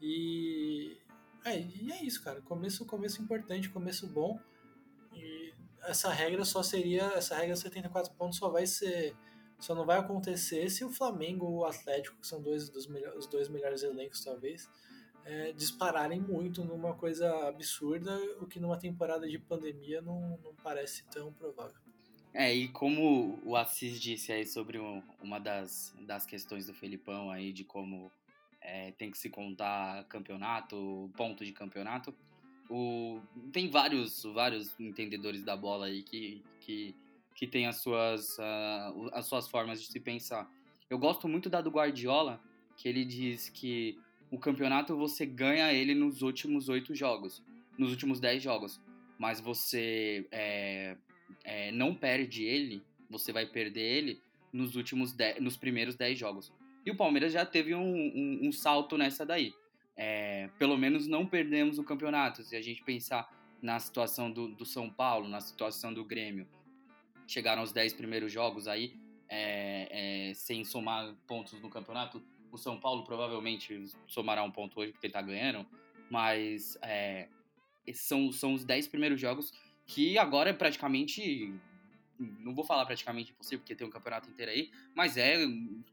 [0.00, 0.96] E
[1.44, 2.40] é, e é isso, cara.
[2.42, 4.40] Começo, começo importante, começo bom.
[5.14, 5.52] E
[5.82, 9.16] essa regra só seria, essa regra 74 pontos só vai ser,
[9.62, 12.86] só não vai acontecer se o Flamengo ou o Atlético, que são dois dos
[13.16, 14.68] os dois melhores elencos talvez,
[15.24, 21.04] é, dispararem muito numa coisa absurda, o que numa temporada de pandemia não, não parece
[21.04, 21.80] tão provável.
[22.34, 24.78] É, e como o Assis disse aí sobre
[25.22, 28.10] uma das, das questões do Felipão aí, de como
[28.60, 32.14] é, tem que se contar campeonato, ponto de campeonato,
[32.70, 33.20] o,
[33.52, 36.96] tem vários, vários entendedores da bola aí que, que,
[37.34, 40.50] que tem as suas, uh, as suas formas de se pensar.
[40.88, 42.40] Eu gosto muito da do Guardiola,
[42.76, 43.98] que ele diz que
[44.30, 47.42] o campeonato você ganha ele nos últimos oito jogos,
[47.78, 48.80] nos últimos dez jogos,
[49.18, 50.96] mas você é,
[51.44, 54.20] é, não perde ele, você vai perder ele
[54.52, 56.52] nos últimos dez, nos primeiros 10 jogos.
[56.84, 59.54] E o Palmeiras já teve um, um, um salto nessa daí.
[59.96, 62.42] É, pelo menos não perdemos o campeonato.
[62.42, 63.30] Se a gente pensar
[63.62, 66.46] na situação do, do São Paulo, na situação do Grêmio,
[67.26, 68.94] chegaram aos 10 primeiros jogos aí,
[69.28, 72.22] é, é, sem somar pontos no campeonato.
[72.50, 75.66] O São Paulo provavelmente somará um ponto hoje porque está ganhando,
[76.10, 77.28] mas é,
[77.94, 79.52] são, são os 10 primeiros jogos
[79.86, 81.52] que agora é praticamente
[82.18, 85.36] não vou falar praticamente impossível, porque tem um campeonato inteiro aí, mas é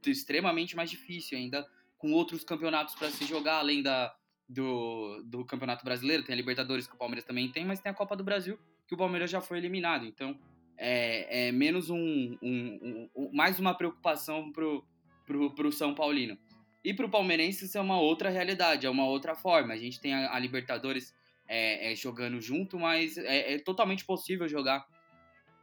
[0.06, 1.68] extremamente mais difícil ainda,
[1.98, 4.16] com outros campeonatos para se jogar, além da,
[4.48, 7.96] do, do Campeonato Brasileiro, tem a Libertadores que o Palmeiras também tem, mas tem a
[7.96, 10.06] Copa do Brasil, que o Palmeiras já foi eliminado.
[10.06, 10.40] Então,
[10.80, 14.84] é, é menos um, um, um, mais uma preocupação pro,
[15.26, 16.38] pro, pro São Paulino.
[16.84, 19.74] E pro palmeirense isso é uma outra realidade, é uma outra forma.
[19.74, 21.14] A gente tem a, a Libertadores
[21.48, 24.88] é, é, jogando junto, mas é, é, totalmente possível jogar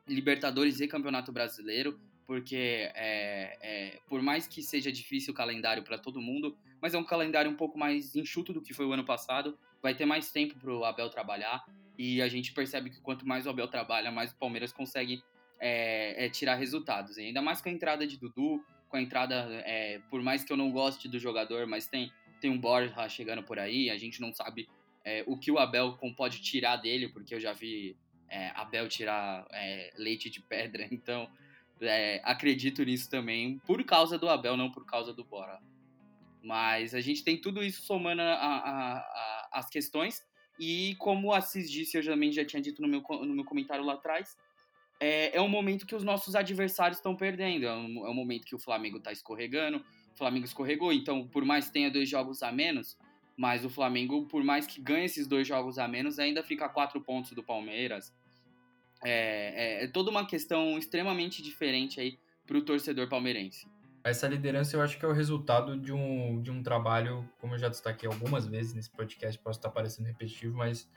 [0.06, 5.96] Libertadores e Campeonato Brasileiro, porque é, é, por mais que seja difícil o calendário para
[5.96, 9.04] todo mundo, mas é um calendário um pouco mais enxuto do que foi o ano
[9.04, 11.64] passado, vai ter mais tempo para o Abel trabalhar,
[11.98, 15.22] e a gente percebe que quanto mais o Abel trabalha, mais o Palmeiras consegue
[15.58, 17.16] é, tirar resultados.
[17.16, 19.48] E ainda mais com a entrada de Dudu, com a entrada,
[20.08, 23.58] por mais que eu não goste do jogador, mas tem, tem um Borja chegando por
[23.58, 24.68] aí, a gente não sabe
[25.06, 27.96] é, o que o Abel pode tirar dele, porque eu já vi
[28.28, 31.30] é, Abel tirar é, leite de pedra, então
[31.80, 35.60] é, acredito nisso também, por causa do Abel, não por causa do Bora.
[36.42, 40.25] Mas a gente tem tudo isso somando a, a, a, as questões,
[40.58, 43.84] e como o Assis disse, eu também já tinha dito no meu, no meu comentário
[43.84, 44.36] lá atrás,
[44.98, 48.46] é, é um momento que os nossos adversários estão perdendo, é um, é um momento
[48.46, 52.42] que o Flamengo está escorregando, o Flamengo escorregou, então por mais que tenha dois jogos
[52.42, 52.96] a menos,
[53.36, 56.68] mas o Flamengo, por mais que ganhe esses dois jogos a menos, ainda fica a
[56.68, 58.14] quatro pontos do Palmeiras.
[59.04, 63.66] É, é, é toda uma questão extremamente diferente aí para o torcedor palmeirense.
[64.10, 67.58] Essa liderança eu acho que é o resultado de um, de um trabalho, como eu
[67.58, 70.88] já destaquei algumas vezes nesse podcast, posso estar parecendo repetitivo, mas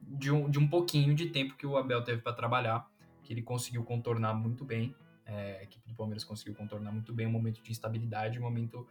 [0.00, 2.86] de um, de um pouquinho de tempo que o Abel teve para trabalhar,
[3.22, 4.94] que ele conseguiu contornar muito bem.
[5.24, 8.86] É, a equipe do Palmeiras conseguiu contornar muito bem um momento de instabilidade, um momento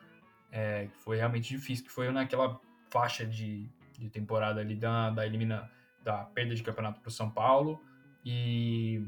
[0.51, 2.59] é, que foi realmente difícil, que foi naquela
[2.89, 5.69] faixa de, de temporada ali da, da, elimina,
[6.03, 7.79] da perda de campeonato para o São Paulo
[8.25, 9.03] e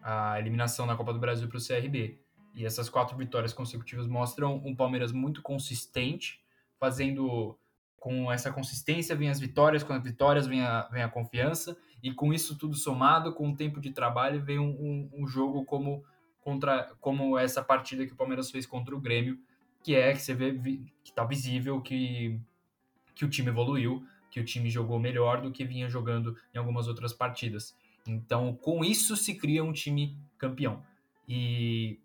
[0.00, 2.23] a eliminação na Copa do Brasil para o CRB.
[2.54, 6.40] E essas quatro vitórias consecutivas mostram um Palmeiras muito consistente,
[6.78, 7.58] fazendo
[7.98, 12.12] com essa consistência vem as vitórias, com as vitórias vem a, vem a confiança, e
[12.12, 16.04] com isso tudo somado, com o tempo de trabalho, vem um, um, um jogo como,
[16.42, 19.38] contra, como essa partida que o Palmeiras fez contra o Grêmio,
[19.82, 22.38] que é que você vê que está visível que,
[23.14, 26.86] que o time evoluiu, que o time jogou melhor do que vinha jogando em algumas
[26.86, 27.74] outras partidas.
[28.06, 30.82] Então, com isso se cria um time campeão.
[31.26, 31.98] E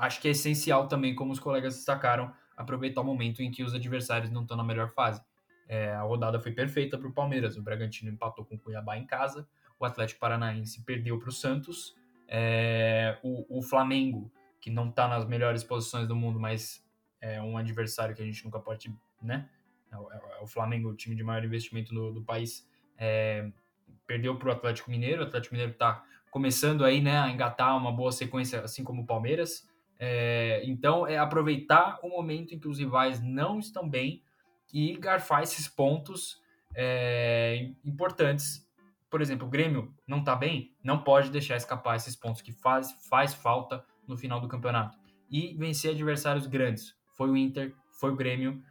[0.00, 3.74] acho que é essencial também, como os colegas destacaram, aproveitar o momento em que os
[3.74, 5.22] adversários não estão na melhor fase.
[5.68, 7.56] É, a rodada foi perfeita para o Palmeiras.
[7.56, 9.46] O Bragantino empatou com o Cuiabá em casa,
[9.78, 11.94] o Atlético Paranaense perdeu para o Santos,
[12.28, 14.30] é, o, o, Flamengo,
[14.60, 16.84] que não está nas melhores posições do mundo, mas
[17.20, 19.48] é um adversário que a gente nunca pode, né?
[19.90, 23.50] É o, é o Flamengo, o time de maior investimento do, do país, é,
[24.06, 25.22] perdeu para o Atlético Mineiro.
[25.22, 29.06] O Atlético Mineiro está começando aí, né, a engatar uma boa sequência, assim como o
[29.06, 29.68] Palmeiras.
[30.02, 34.22] É, então, é aproveitar o momento em que os rivais não estão bem
[34.72, 36.40] e garfar esses pontos
[36.74, 38.66] é, importantes.
[39.10, 42.92] Por exemplo, o Grêmio não está bem, não pode deixar escapar esses pontos que faz,
[43.10, 44.96] faz falta no final do campeonato.
[45.30, 46.96] E vencer adversários grandes.
[47.14, 48.62] Foi o Inter, foi o Grêmio.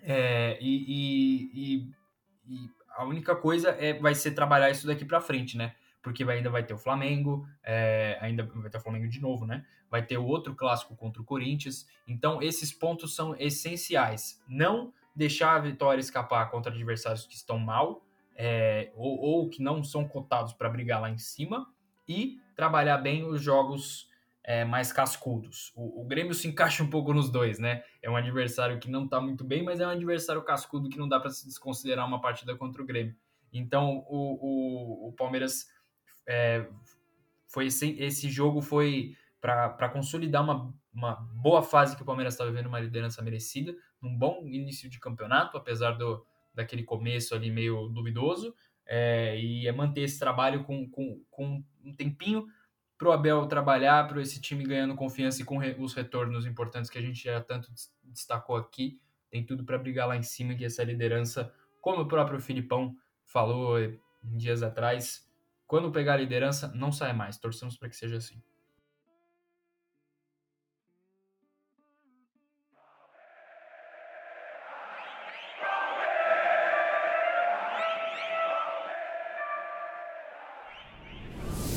[0.00, 5.20] É, e, e, e, e, a única coisa é vai ser trabalhar isso daqui para
[5.20, 5.74] frente, né?
[6.02, 9.64] Porque ainda vai ter o Flamengo, é, ainda vai ter o Flamengo de novo, né?
[9.90, 11.86] Vai ter o outro clássico contra o Corinthians.
[12.06, 14.42] Então, esses pontos são essenciais.
[14.48, 18.04] Não deixar a vitória escapar contra adversários que estão mal
[18.36, 21.66] é, ou, ou, que não são cotados para brigar lá em cima
[22.06, 24.08] e trabalhar bem os jogos
[24.44, 25.72] é, mais cascudos.
[25.74, 27.82] O, o, Grêmio se encaixa um pouco nos dois, né?
[28.00, 31.08] É um adversário que não está muito bem, mas é um adversário cascudo que não
[31.08, 33.14] dá para se desconsiderar uma partida contra o Grêmio.
[33.52, 35.68] Então, o, o, o Palmeiras
[36.28, 36.68] é,
[37.48, 42.44] foi esse, esse jogo foi para consolidar uma, uma boa fase que o Palmeiras está
[42.44, 46.24] vivendo, uma liderança merecida, num bom início de campeonato, apesar do,
[46.54, 48.54] daquele começo ali meio duvidoso,
[48.84, 52.46] é, e é manter esse trabalho com, com, com um tempinho
[52.98, 56.90] para o Abel trabalhar, para esse time ganhando confiança e com re, os retornos importantes
[56.90, 57.70] que a gente já tanto
[58.04, 59.00] destacou aqui,
[59.30, 63.76] tem tudo para brigar lá em cima, que essa liderança, como o próprio Filipão falou
[64.22, 65.27] dias atrás,
[65.68, 67.36] quando pegar a liderança, não sai mais.
[67.36, 68.42] Torçamos para que seja assim.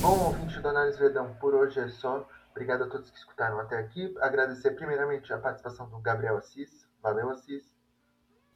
[0.02, 2.28] Bom, ouvinte do Análise Vedão, por hoje é só.
[2.52, 4.16] Obrigado a todos que escutaram até aqui.
[4.22, 6.88] Agradecer primeiramente a participação do Gabriel Assis.
[7.04, 7.81] Valeu, Assis.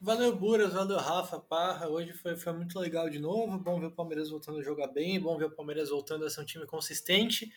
[0.06, 1.89] Valeu, Buras, valeu, Rafa, Parra.
[1.89, 3.58] Hoje foi, foi muito legal de novo.
[3.58, 6.41] Bom ver o Palmeiras voltando a jogar bem, bom ver o Palmeiras voltando a ser
[6.41, 7.51] um time consistente.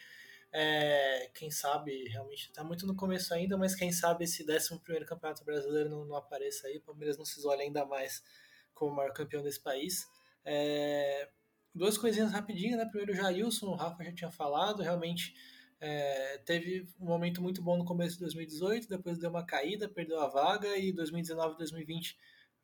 [0.51, 5.45] É, quem sabe, realmente está muito no começo ainda, mas quem sabe esse 11 Campeonato
[5.45, 8.25] Brasileiro não, não, apareça aí, o Palmeiras não se isole ainda mais
[8.73, 10.09] como o maior campeão desse país.
[10.43, 11.29] É,
[11.75, 12.87] duas coisinhas rapidinho, né?
[12.87, 15.35] Primeiro, o Jailson, o Rafa já tinha falado, realmente
[15.79, 20.19] é, teve um momento muito bom no começo de 2018, depois deu uma caída, perdeu
[20.19, 22.17] a vaga, e 2019 2020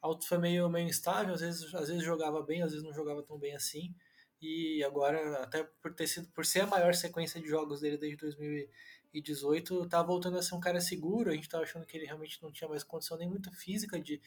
[0.04, 3.22] Alto foi meio, meio instável, às vezes, às vezes jogava bem, às vezes não jogava
[3.22, 3.94] tão bem assim.
[4.38, 8.18] E agora, até por ter sido, por ser a maior sequência de jogos dele desde
[8.18, 11.30] 2018, tá voltando a ser um cara seguro.
[11.30, 14.20] A gente tava achando que ele realmente não tinha mais condição nem muito física de,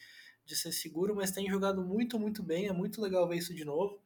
[0.44, 2.66] de ser seguro, mas tem jogado muito, muito bem.
[2.66, 4.02] É muito legal ver isso de novo.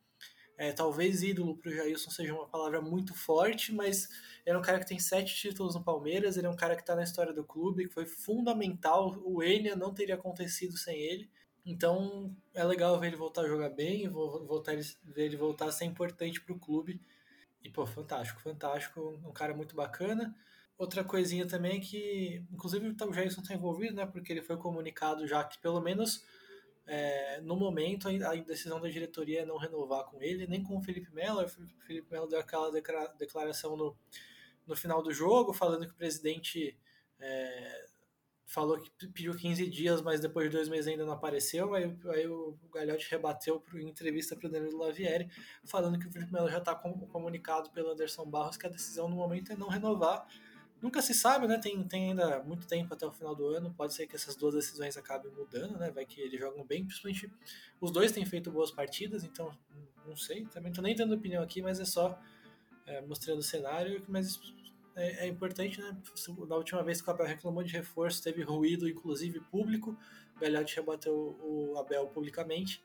[0.58, 4.10] É, talvez ídolo para o Jailson seja uma palavra muito forte, mas
[4.44, 6.82] ele é um cara que tem sete títulos no Palmeiras, ele é um cara que
[6.82, 9.18] está na história do clube, que foi fundamental.
[9.24, 11.30] O Enia não teria acontecido sem ele.
[11.64, 15.84] Então é legal ver ele voltar a jogar bem, voltar, ver ele voltar a ser
[15.84, 17.00] importante para o clube.
[17.62, 20.34] E, pô, fantástico, fantástico, um cara muito bacana.
[20.76, 24.04] Outra coisinha também é que, inclusive, o Jason está envolvido, né?
[24.04, 26.24] Porque ele foi comunicado já que, pelo menos
[26.86, 30.82] é, no momento, a decisão da diretoria é não renovar com ele, nem com o
[30.82, 31.42] Felipe Melo.
[31.42, 32.70] O Felipe Melo deu aquela
[33.16, 33.96] declaração no,
[34.66, 36.76] no final do jogo, falando que o presidente
[37.20, 37.84] é,
[38.52, 41.74] falou que pediu 15 dias, mas depois de dois meses ainda não apareceu.
[41.74, 45.30] Aí, aí o Galhote rebateu em entrevista para o Danilo Lavieri,
[45.64, 49.16] falando que o Felipe Melo já está comunicado pelo Anderson Barros que a decisão no
[49.16, 50.26] momento é não renovar.
[50.82, 51.58] Nunca se sabe, né?
[51.58, 53.72] Tem, tem ainda muito tempo até o final do ano.
[53.72, 55.90] Pode ser que essas duas decisões acabem mudando, né?
[55.90, 56.84] Vai que eles jogam bem.
[56.84, 57.32] Principalmente
[57.80, 59.56] os dois têm feito boas partidas, então
[60.06, 60.44] não sei.
[60.46, 62.20] Também tô nem dando opinião aqui, mas é só
[62.84, 64.04] é, mostrando o cenário.
[64.08, 64.38] Mas
[64.96, 65.96] é, é, importante, né?
[66.48, 69.96] Na última vez que o Abel reclamou de reforço, teve ruído, inclusive público.
[70.36, 72.84] O Belhote rebateu o Abel publicamente.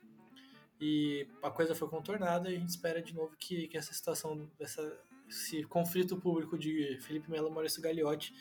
[0.80, 4.48] E a coisa foi contornada e a gente espera de novo que, que essa situação,
[4.60, 4.82] dessa
[5.28, 8.34] esse conflito público de Felipe Melo e Maurício Gagliotti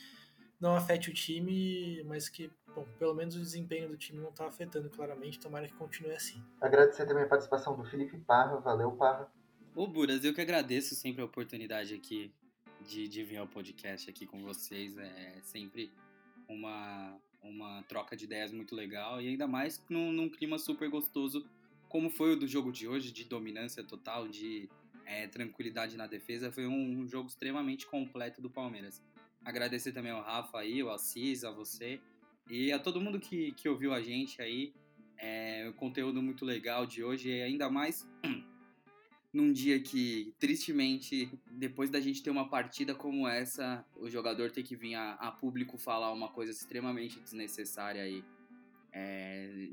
[0.61, 4.47] não afete o time, mas que, bom, pelo menos o desempenho do time não está
[4.47, 6.43] afetando claramente, tomara que continue assim.
[6.61, 9.31] Agradecer também a participação do Felipe Parra, valeu Parra.
[9.75, 12.33] Ô Buras, eu que agradeço sempre a oportunidade aqui
[12.87, 15.91] de, de vir ao podcast aqui com vocês, é sempre
[16.49, 21.45] uma, uma troca de ideias muito legal e ainda mais num, num clima super gostoso
[21.89, 24.69] como foi o do jogo de hoje, de dominância total, de
[25.05, 26.51] é, tranquilidade na defesa.
[26.51, 29.03] Foi um jogo extremamente completo do Palmeiras.
[29.45, 32.01] Agradecer também ao Rafa aí, ao Assis, a você
[32.51, 34.75] e a todo mundo que, que ouviu a gente aí.
[35.19, 38.07] É, um conteúdo muito legal de hoje e ainda mais
[39.37, 44.65] num dia que, tristemente, depois da gente ter uma partida como essa, o jogador tem
[44.65, 48.25] que vir a, a público falar uma coisa extremamente desnecessária aí.
[48.91, 49.69] É,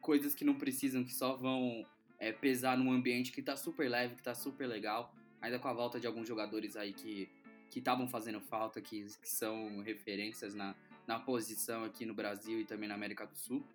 [0.00, 1.84] coisas que não precisam, que só vão
[2.16, 5.72] é, pesar num ambiente que tá super leve, que tá super legal, ainda com a
[5.72, 7.28] volta de alguns jogadores aí que
[7.68, 12.64] que estavam fazendo falta, que, que são referências na, na posição aqui no Brasil e
[12.64, 13.66] também na América do Sul.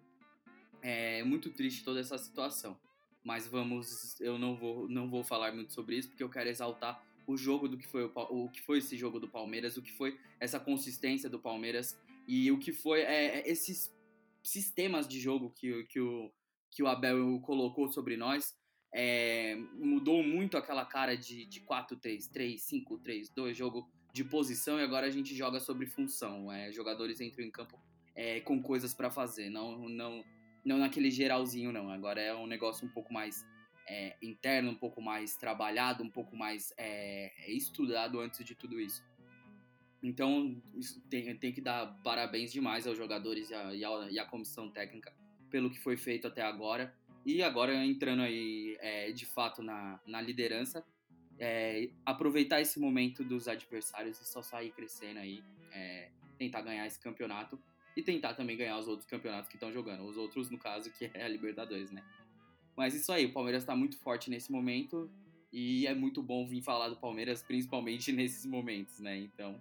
[0.82, 2.80] É muito triste toda essa situação,
[3.24, 7.04] mas vamos, eu não vou, não vou falar muito sobre isso porque eu quero exaltar
[7.28, 9.92] o jogo do que foi o, o que foi esse jogo do Palmeiras, o que
[9.92, 11.98] foi essa consistência do Palmeiras
[12.28, 13.94] e o que foi é, é esses
[14.44, 16.32] sistemas de jogo que, que o
[16.72, 18.56] que o Abel colocou sobre nós.
[18.94, 25.10] É, mudou muito aquela cara de, de 4-3-3, 5-3-2, jogo de posição e agora a
[25.10, 26.52] gente joga sobre função.
[26.52, 27.80] É, jogadores entram em campo
[28.16, 30.24] é, com coisas para fazer, não, não,
[30.64, 31.90] não naquele geralzinho, não.
[31.90, 33.46] Agora é um negócio um pouco mais
[33.88, 39.04] é, interno, um pouco mais trabalhado, um pouco mais é, estudado antes de tudo isso.
[40.04, 40.60] Então
[41.10, 44.70] tem, tem que dar parabéns demais aos jogadores e a, e a, e a comissão
[44.70, 45.14] técnica
[45.50, 46.94] pelo que foi feito até agora.
[47.26, 50.84] E agora entrando aí é, de fato na, na liderança,
[51.38, 57.00] é, aproveitar esse momento dos adversários e só sair crescendo aí, é, tentar ganhar esse
[57.00, 57.60] campeonato
[57.96, 60.04] e tentar também ganhar os outros campeonatos que estão jogando.
[60.04, 62.04] Os outros, no caso, que é a Libertadores, né?
[62.76, 65.10] Mas isso aí, o Palmeiras está muito forte nesse momento
[65.52, 69.18] e é muito bom vir falar do Palmeiras, principalmente nesses momentos, né?
[69.18, 69.56] Então,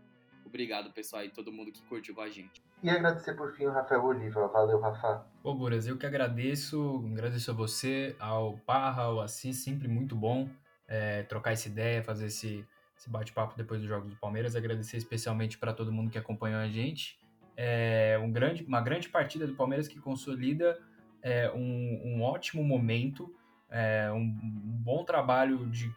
[0.44, 2.62] obrigado, pessoal, e todo mundo que curtiu com a gente.
[2.82, 4.48] E agradecer por fim o Rafael Oliva.
[4.48, 5.26] Valeu, Rafa.
[5.42, 7.04] Ô, Buras, eu que agradeço.
[7.12, 10.48] Agradeço a você, ao Parra, ao Assis, sempre muito bom
[10.90, 12.66] é, trocar essa ideia, fazer esse,
[12.98, 14.56] esse bate-papo depois dos Jogos do Palmeiras.
[14.56, 17.19] Agradecer especialmente para todo mundo que acompanhou a gente.
[17.62, 20.80] É um grande, uma grande partida do Palmeiras que consolida
[21.20, 23.34] é, um, um, ótimo momento,
[23.68, 25.94] é, um, bom trabalho de,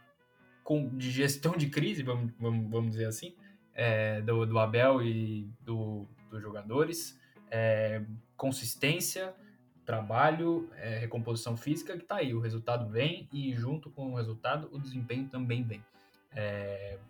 [0.97, 3.33] de gestão de crise, vamos, vamos, vamos dizer assim,
[3.73, 7.17] é, do, do Abel e do, dos jogadores,
[7.49, 8.03] é,
[8.35, 9.33] consistência,
[9.85, 12.33] trabalho, é, recomposição física, que está aí.
[12.33, 15.81] O resultado vem e, junto com o resultado, o desempenho também vem.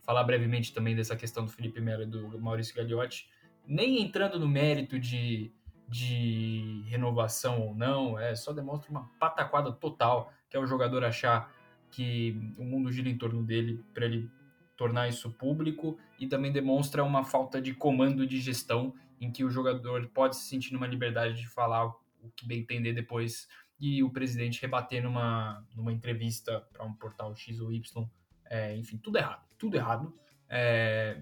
[0.04, 3.26] Falar brevemente também dessa questão do Felipe Melo e do Maurício Gagliotti,
[3.66, 5.51] nem entrando no mérito de,
[5.88, 11.53] de renovação ou não, é só demonstra uma pataquada total, que é o jogador achar
[11.91, 14.30] que o mundo gira em torno dele para ele
[14.76, 19.49] tornar isso público e também demonstra uma falta de comando de gestão em que o
[19.49, 23.47] jogador pode se sentir numa liberdade de falar o que bem entender depois
[23.80, 28.08] e o presidente rebater numa, numa entrevista para um portal X ou Y.
[28.46, 30.17] É, enfim, tudo errado, tudo errado.
[30.50, 31.21] É,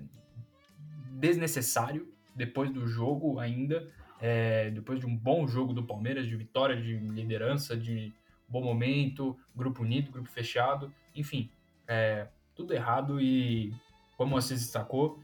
[1.12, 3.90] desnecessário depois do jogo ainda,
[4.20, 8.14] é, depois de um bom jogo do Palmeiras, de vitória, de liderança, de
[8.48, 11.50] bom momento, grupo unido, grupo fechado, enfim,
[11.88, 13.74] é, tudo errado e,
[14.18, 15.20] como você destacou,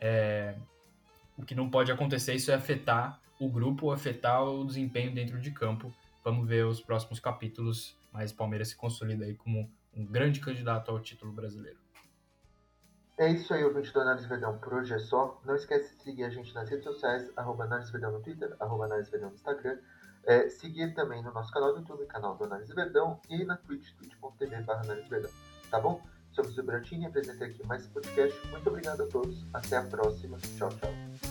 [0.00, 0.56] é,
[1.36, 5.50] o que não pode acontecer isso é afetar o grupo, afetar o desempenho dentro de
[5.50, 5.92] campo.
[6.24, 11.00] Vamos ver os próximos capítulos, mas Palmeiras se consolida aí como um grande candidato ao
[11.00, 11.85] título brasileiro.
[13.18, 14.58] É isso aí, ouvinte do Análise Verdão.
[14.58, 15.40] Por hoje é só.
[15.44, 18.84] Não esquece de seguir a gente nas redes sociais, arroba Análise Verdão no Twitter, arroba
[18.84, 19.78] Análise Verdão no Instagram.
[20.24, 23.94] É, seguir também no nosso canal do YouTube, canal do Análise Verdão, e na Twitch,
[23.96, 25.30] twitch.tv barra Análise Verdão.
[25.70, 26.02] Tá bom?
[26.32, 28.46] Sou o Brantini, apresentei aqui mais esse podcast.
[28.48, 29.46] Muito obrigado a todos.
[29.54, 30.36] Até a próxima.
[30.58, 31.25] Tchau, tchau.